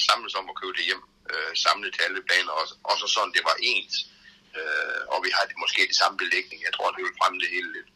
[0.09, 1.03] samles om at købe det hjem,
[1.33, 3.97] øh, samle til alle baner, også, også sådan, det var ens,
[4.59, 6.59] øh, og vi har det, måske det samme belægning.
[6.67, 7.91] Jeg tror, det vil fremme det hele lidt.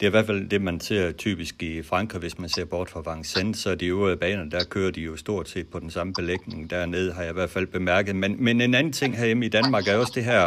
[0.00, 2.90] Det er i hvert fald det, man ser typisk i Frankrig, hvis man ser bort
[2.90, 6.12] fra Vincennes, så de øvrige baner, der kører de jo stort set på den samme
[6.14, 8.16] belægning dernede, har jeg i hvert fald bemærket.
[8.16, 10.40] Men, men en anden ting herhjemme i Danmark er også det her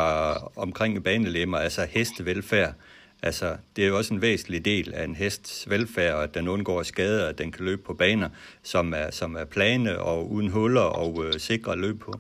[0.58, 2.74] omkring banelemmer, altså hestevelfærd.
[3.22, 6.84] Altså, det er jo også en væsentlig del af en hests velfærd, at den undgår
[6.84, 8.30] skader, at den kan løbe på baner,
[8.64, 12.20] som er, som er plane og uden huller og øh, sikre at løbe på.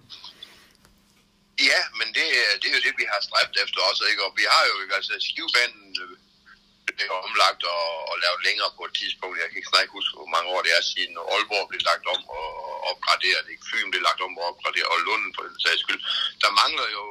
[1.59, 2.25] Ja, men det,
[2.61, 4.23] det er jo det, vi har stræbt efter også, ikke?
[4.25, 5.95] Og vi har jo, altså, skivebanen
[6.93, 9.41] det blev omlagt og, og lavet længere på et tidspunkt.
[9.41, 12.21] Jeg kan ikke snart huske, hvor mange år det er siden Aalborg blev lagt om
[12.39, 12.47] og
[12.91, 13.45] opgraderet.
[13.51, 13.67] Ikke?
[13.69, 16.01] Fyn blev lagt om og opgraderet, og Lunden for den sags skyld.
[16.43, 17.03] Der mangler jo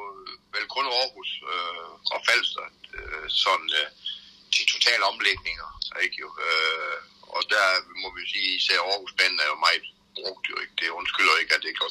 [0.55, 2.65] vel kun Aarhus øh, og Falster
[2.97, 3.89] øh, sådan øh,
[4.53, 5.69] til totale omlægninger.
[6.05, 6.29] Ikke jo?
[6.47, 6.99] Øh,
[7.35, 7.67] og der
[8.01, 9.85] må vi sige, især Aarhusbanen er jo meget
[10.17, 10.75] brugt jo ikke.
[10.81, 11.85] Det undskylder ikke, at det ikke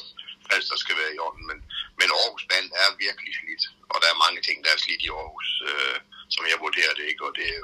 [0.49, 1.59] Falster skal være i orden, men,
[1.99, 5.49] men Aarhusbanen er virkelig slidt, og der er mange ting, der er slidt i Aarhus.
[5.69, 5.99] Øh,
[6.35, 7.63] som jeg vurderer det ikke, og det er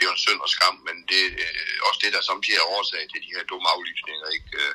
[0.00, 2.58] det er jo en synd og skam, men det er øh, også det, der samtidig
[2.60, 4.28] er årsag til de her dumme aflysninger.
[4.36, 4.50] Ikke?
[4.60, 4.72] Øh,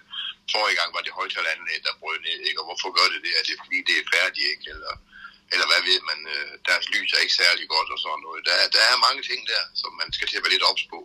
[0.53, 2.59] forrige gang var det højtalandet, der brød ned, ikke?
[2.61, 3.33] og hvorfor gør det det?
[3.39, 4.65] Er det fordi, det er færdigt, ikke?
[4.73, 4.93] Eller,
[5.53, 8.41] eller hvad ved man, øh, deres lys er ikke særlig godt og sådan noget.
[8.47, 10.99] Der, der er mange ting der, som man skal til at være lidt ops på.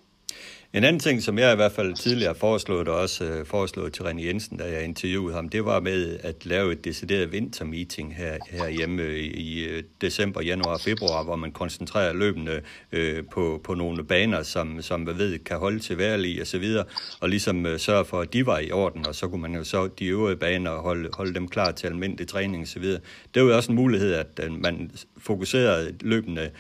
[0.73, 4.03] En anden ting, som jeg i hvert fald tidligere foreslået, og også øh, foreslået til
[4.03, 8.37] René Jensen, da jeg interviewede ham, det var med at lave et decideret vintermeeting her,
[8.51, 12.61] herhjemme i, i øh, december, januar og februar, hvor man koncentrerer løbende
[12.93, 16.59] øh, på, på nogle baner, som, som man ved kan holde til værlig og så
[16.59, 16.85] videre,
[17.21, 19.65] og ligesom øh, sørge for, at de var i orden, og så kunne man jo
[19.65, 23.01] så de øvrige baner holde, holde dem klar til almindelig træning og så videre.
[23.35, 26.51] Det var jo også en mulighed, at øh, man fokuserede løbende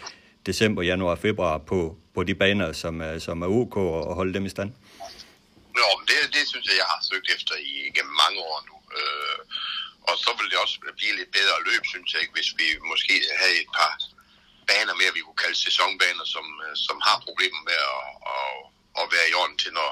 [0.46, 3.76] december, januar og februar på, på de baner, som er, som er OK
[4.08, 4.70] og holde dem i stand?
[5.78, 8.76] Nå, men det, det synes jeg, jeg har søgt efter i gennem mange år nu.
[8.98, 9.38] Øh,
[10.08, 13.56] og så vil det også blive lidt bedre løb, synes jeg hvis vi måske havde
[13.62, 13.92] et par
[14.70, 18.52] baner mere, vi kunne kalde sæsonbaner, som, øh, som har problemer med at, at,
[19.00, 19.90] at være i orden til, når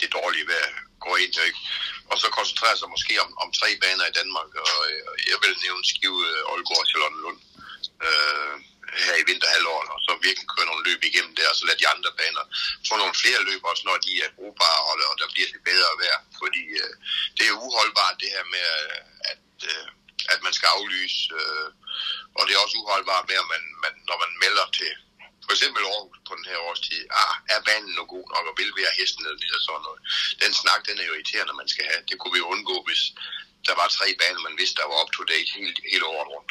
[0.00, 0.70] det dårlige vejr
[1.04, 1.34] går ind.
[1.48, 1.60] Ikke?
[2.10, 5.54] Og så koncentrere sig måske om, om tre baner i Danmark, og øh, jeg vil
[5.66, 7.40] nævne Skive, øh, Aalborg og Charlottenlund.
[8.06, 8.54] Øh,
[9.06, 11.92] her i vinterhalvåret, og så virkelig køre nogle løb igennem der, og så lade de
[11.94, 12.44] andre baner
[12.88, 15.92] få nogle flere løb også, når de er brugbare, og, og der bliver det bedre
[16.02, 16.18] vejr.
[16.40, 16.94] Fordi øh,
[17.36, 18.66] det er uholdbart det her med,
[19.32, 19.86] at, øh,
[20.32, 21.68] at man skal aflyse, øh,
[22.36, 24.92] og det er også uholdbart med, at man, man, når man melder til
[25.48, 28.70] for eksempel Aarhus på den her årstid, ah, er banen nu god nok, og vil
[28.76, 30.00] vi have hesten eller og sådan noget.
[30.44, 32.00] Den snak, den er jo irriterende, man skal have.
[32.10, 33.02] Det kunne vi undgå, hvis
[33.68, 36.50] der var tre baner, man vidste, der var up to date hele, hele året rundt.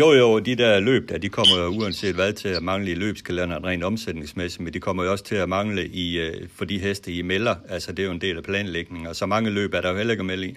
[0.00, 2.94] Jo, jo, de der løb der, de kommer jo uanset hvad til at mangle i
[2.94, 6.78] løbskalenderen rent omsætningsmæssigt, men de kommer jo også til at mangle i, øh, for de
[6.78, 7.56] heste i melder.
[7.68, 9.96] Altså, det er jo en del af planlægningen, og så mange løb er der jo
[9.96, 10.52] heller ikke at melde i.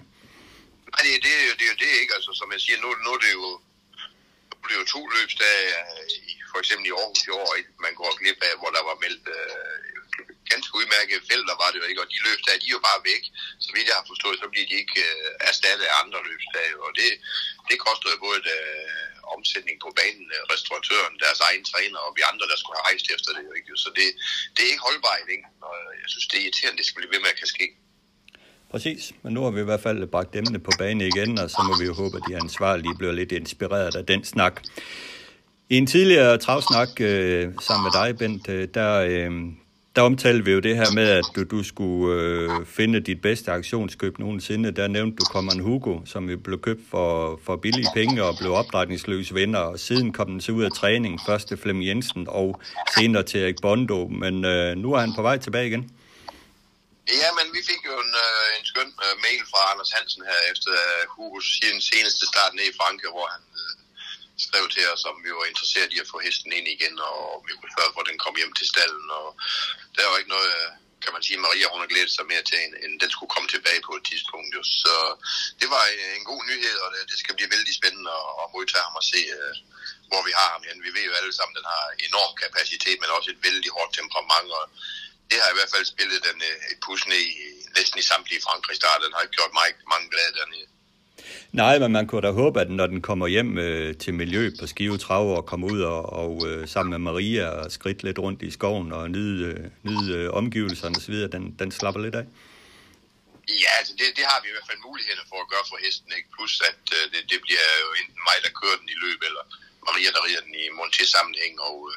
[0.92, 2.14] Nej, det, det, er jo, det er jo det, ikke?
[2.16, 3.48] Altså, som jeg siger, nu, nu er det jo,
[4.58, 5.66] nu er det jo to løbsdage,
[6.52, 7.50] for eksempel i Aarhus i år,
[7.86, 9.92] man går glip af, hvor der var meldt øh,
[10.52, 13.22] ganske udmærkede felter, var det jo ikke, og de løbsdage, de er jo bare væk.
[13.64, 16.90] Så vidt jeg har forstået, så bliver de ikke øh, erstattet af andre løbsdage, og
[16.98, 17.10] det,
[17.68, 22.22] det koster jo både øh, omsætning på banen, øh, restauratøren, deres egen træner og vi
[22.30, 23.44] andre, der skulle have rejst efter det.
[23.58, 23.70] Ikke?
[23.84, 24.06] Så det,
[24.54, 25.46] det er ikke holdbart, ikke?
[25.68, 27.66] og jeg synes, det er irriterende, det skal blive ved med at kan ske.
[28.72, 31.60] Præcis, men nu har vi i hvert fald bragt emnet på banen igen, og så
[31.68, 34.54] må vi jo håbe, at de ansvarlige bliver lidt inspireret af den snak.
[35.68, 39.30] I en tidligere travsnak øh, sammen med dig, Bent, øh, der, øh,
[39.96, 43.52] der omtalte vi jo det her med, at du, du skulle øh, finde dit bedste
[43.52, 44.70] aktionskøb nogensinde.
[44.70, 48.52] Der nævnte du Common Hugo, som vi blev købt for, for billige penge og blev
[48.52, 49.58] opdrætningsløs venner.
[49.58, 52.60] Og siden kom den så ud af træning, først til Flem Jensen og
[52.98, 54.08] senere til Erik Bondo.
[54.08, 55.90] Men øh, nu er han på vej tilbage igen.
[57.22, 60.40] Ja, men vi fik jo en, øh, en skøn øh, mail fra Anders Hansen her
[60.52, 61.46] efter øh, Hugos
[61.90, 63.42] seneste start ned i Frankrig, hvor han
[64.52, 67.52] skrev til os, om vi var interesseret i at få hesten ind igen, og vi
[67.54, 69.06] kunne spørge, hvor den kom hjem til stallen.
[69.20, 69.28] Og
[69.96, 70.56] der var ikke noget,
[71.02, 73.80] kan man sige, Maria hun har glædet sig mere til, end den skulle komme tilbage
[73.88, 74.50] på et tidspunkt.
[74.56, 74.62] Jo.
[74.82, 74.94] Så
[75.60, 78.86] det var øh, en god nyhed, og det, det skal blive vældig spændende at modtage
[78.88, 79.54] ham og se, øh,
[80.10, 80.84] hvor vi har ham hen.
[80.86, 83.92] Vi ved jo alle sammen, at den har enorm kapacitet, men også et vældig hårdt
[83.98, 84.64] temperament, og
[85.30, 87.36] det har i hvert fald spillet den øh, et pus ned i,
[87.76, 89.04] næsten i samtlige Frankrig-starter.
[89.06, 90.68] Den har ikke gjort mig mange glade dernede.
[91.52, 94.66] Nej, men man kunne da håbe, at når den kommer hjem øh, til miljø på
[94.66, 98.42] Skive Trav og kommer ud og, og øh, sammen med Maria og skridt lidt rundt
[98.42, 102.26] i skoven og nyde, øh, nyde øh, omgivelserne osv., den, den slapper lidt af.
[103.64, 106.10] Ja, altså det, det har vi i hvert fald mulighederne for at gøre for hesten,
[106.18, 106.28] ikke?
[106.34, 109.44] Plus at øh, det, det bliver jo enten mig, der kører den i løb, eller
[109.88, 111.96] Maria, der rider den i monté-sammenhæng, og øh,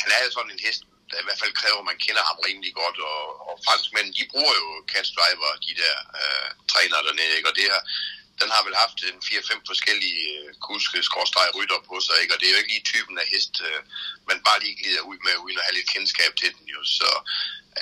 [0.00, 2.38] han er jo sådan en hest, der i hvert fald kræver, at man kender ham
[2.46, 7.34] rimelig godt, og, og franskmændene, de bruger jo catch driver, de der øh, træner dernede,
[7.38, 7.50] ikke?
[7.50, 7.80] og det her,
[8.40, 10.98] den har vel haft en 4-5 forskellige øh, kuske
[11.58, 12.32] rytter på sig, ikke?
[12.34, 13.80] og det er jo ikke lige typen af hest, øh,
[14.30, 17.08] man bare lige glider ud med, uden at have lidt kendskab til den jo, så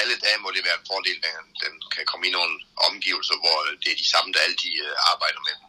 [0.01, 2.55] alle dage må det være en fordel, at den kan komme i nogle
[2.89, 5.67] omgivelser, hvor det er de samme, der altid øh, arbejder med den.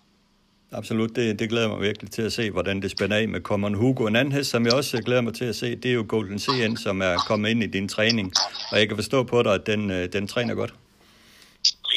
[0.79, 3.73] Absolut, det, det glæder mig virkelig til at se, hvordan det spænder af med Common
[3.73, 4.07] Hugo.
[4.07, 6.39] En anden hest, som jeg også glæder mig til at se, det er jo Golden
[6.39, 8.33] CN, som er kommet ind i din træning.
[8.71, 10.73] Og jeg kan forstå på dig, at den, øh, den træner godt.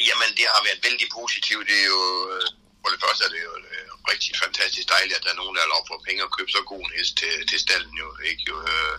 [0.09, 1.65] Jamen, det har været vældig positivt.
[1.69, 5.23] Det er jo, øh, for det første er det jo øh, rigtig fantastisk dejligt, at
[5.23, 7.33] der er nogen, der har lov for penge at købe så god en hest til,
[7.49, 7.95] til stallen.
[8.03, 8.43] Jo, ikke?
[8.49, 8.95] Jo, øh.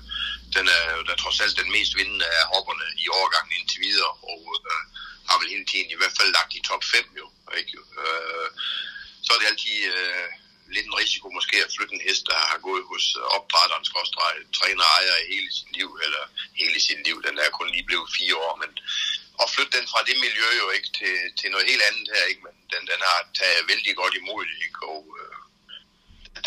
[0.56, 4.12] den er jo der trods alt den mest vindende af hopperne i overgangen indtil videre,
[4.32, 4.82] og øh,
[5.28, 7.26] har vel hele tiden i hvert fald lagt i top 5 jo.
[7.58, 7.70] Ikke?
[7.76, 8.48] Jo, øh,
[9.24, 10.28] så er det altid øh,
[10.74, 13.04] lidt en risiko måske at flytte en hest, der har gået hos
[13.36, 16.24] opdrætteren, skråstrej, træner ejer hele sit liv, eller
[16.60, 18.70] hele sit liv, den er kun lige blevet fire år, men
[19.42, 22.42] at flytte den fra det miljø jo ikke til, til noget helt andet her, ikke?
[22.46, 24.80] men den, den har taget vældig godt imod det, ikke?
[24.92, 25.34] og øh,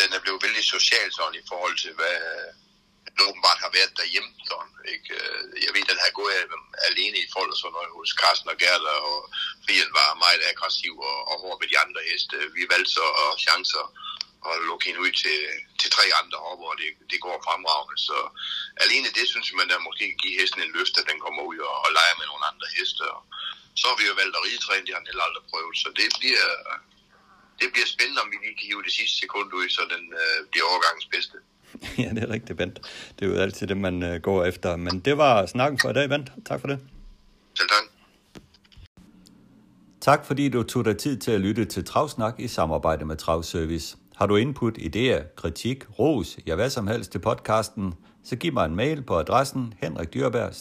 [0.01, 2.17] den er blevet vældig social sådan i forhold til, hvad,
[3.25, 4.31] åbenbart har været derhjemme.
[4.49, 5.09] Sådan, ikke?
[5.19, 8.51] Øh, jeg ved, den har gået øh, alene i forhold til sådan noget hos Carsten
[8.53, 9.19] og Gerda, og
[9.63, 12.35] Frien var meget aggressiv og, og hård ved de andre heste.
[12.57, 13.05] Vi valgte så
[13.45, 13.85] chancer
[14.49, 15.37] og lukke hende ud til,
[15.81, 17.97] til tre andre hopper, og det, det går fremragende.
[18.07, 18.17] Så
[18.83, 21.59] alene det synes man, der måske kan give hesten en løft, at den kommer ud
[21.69, 23.03] og, og leger med nogle andre heste.
[23.15, 23.21] Og
[23.79, 25.75] så har vi jo valgt at ridetræne, det har han heller aldrig prøvet.
[25.83, 26.45] Så det bliver,
[27.61, 30.37] det bliver spændende, om vi lige kan hive det sidste sekund ud, så den øh,
[30.51, 31.37] bliver overgangens bedste.
[32.03, 32.77] ja, det er rigtigt, Bent.
[33.15, 34.69] Det er jo altid det, man uh, går efter.
[34.75, 36.29] Men det var snakken for i dag, Bent.
[36.49, 36.79] Tak for det.
[37.59, 37.85] Selv tak.
[40.01, 43.97] Tak fordi du tog dig tid til at lytte til Travsnak i samarbejde med Travservice.
[44.17, 47.93] Har du input, idéer, kritik, ros, ja hvad som helst til podcasten,
[48.23, 50.53] så giv mig en mail på adressen henrikdyrberg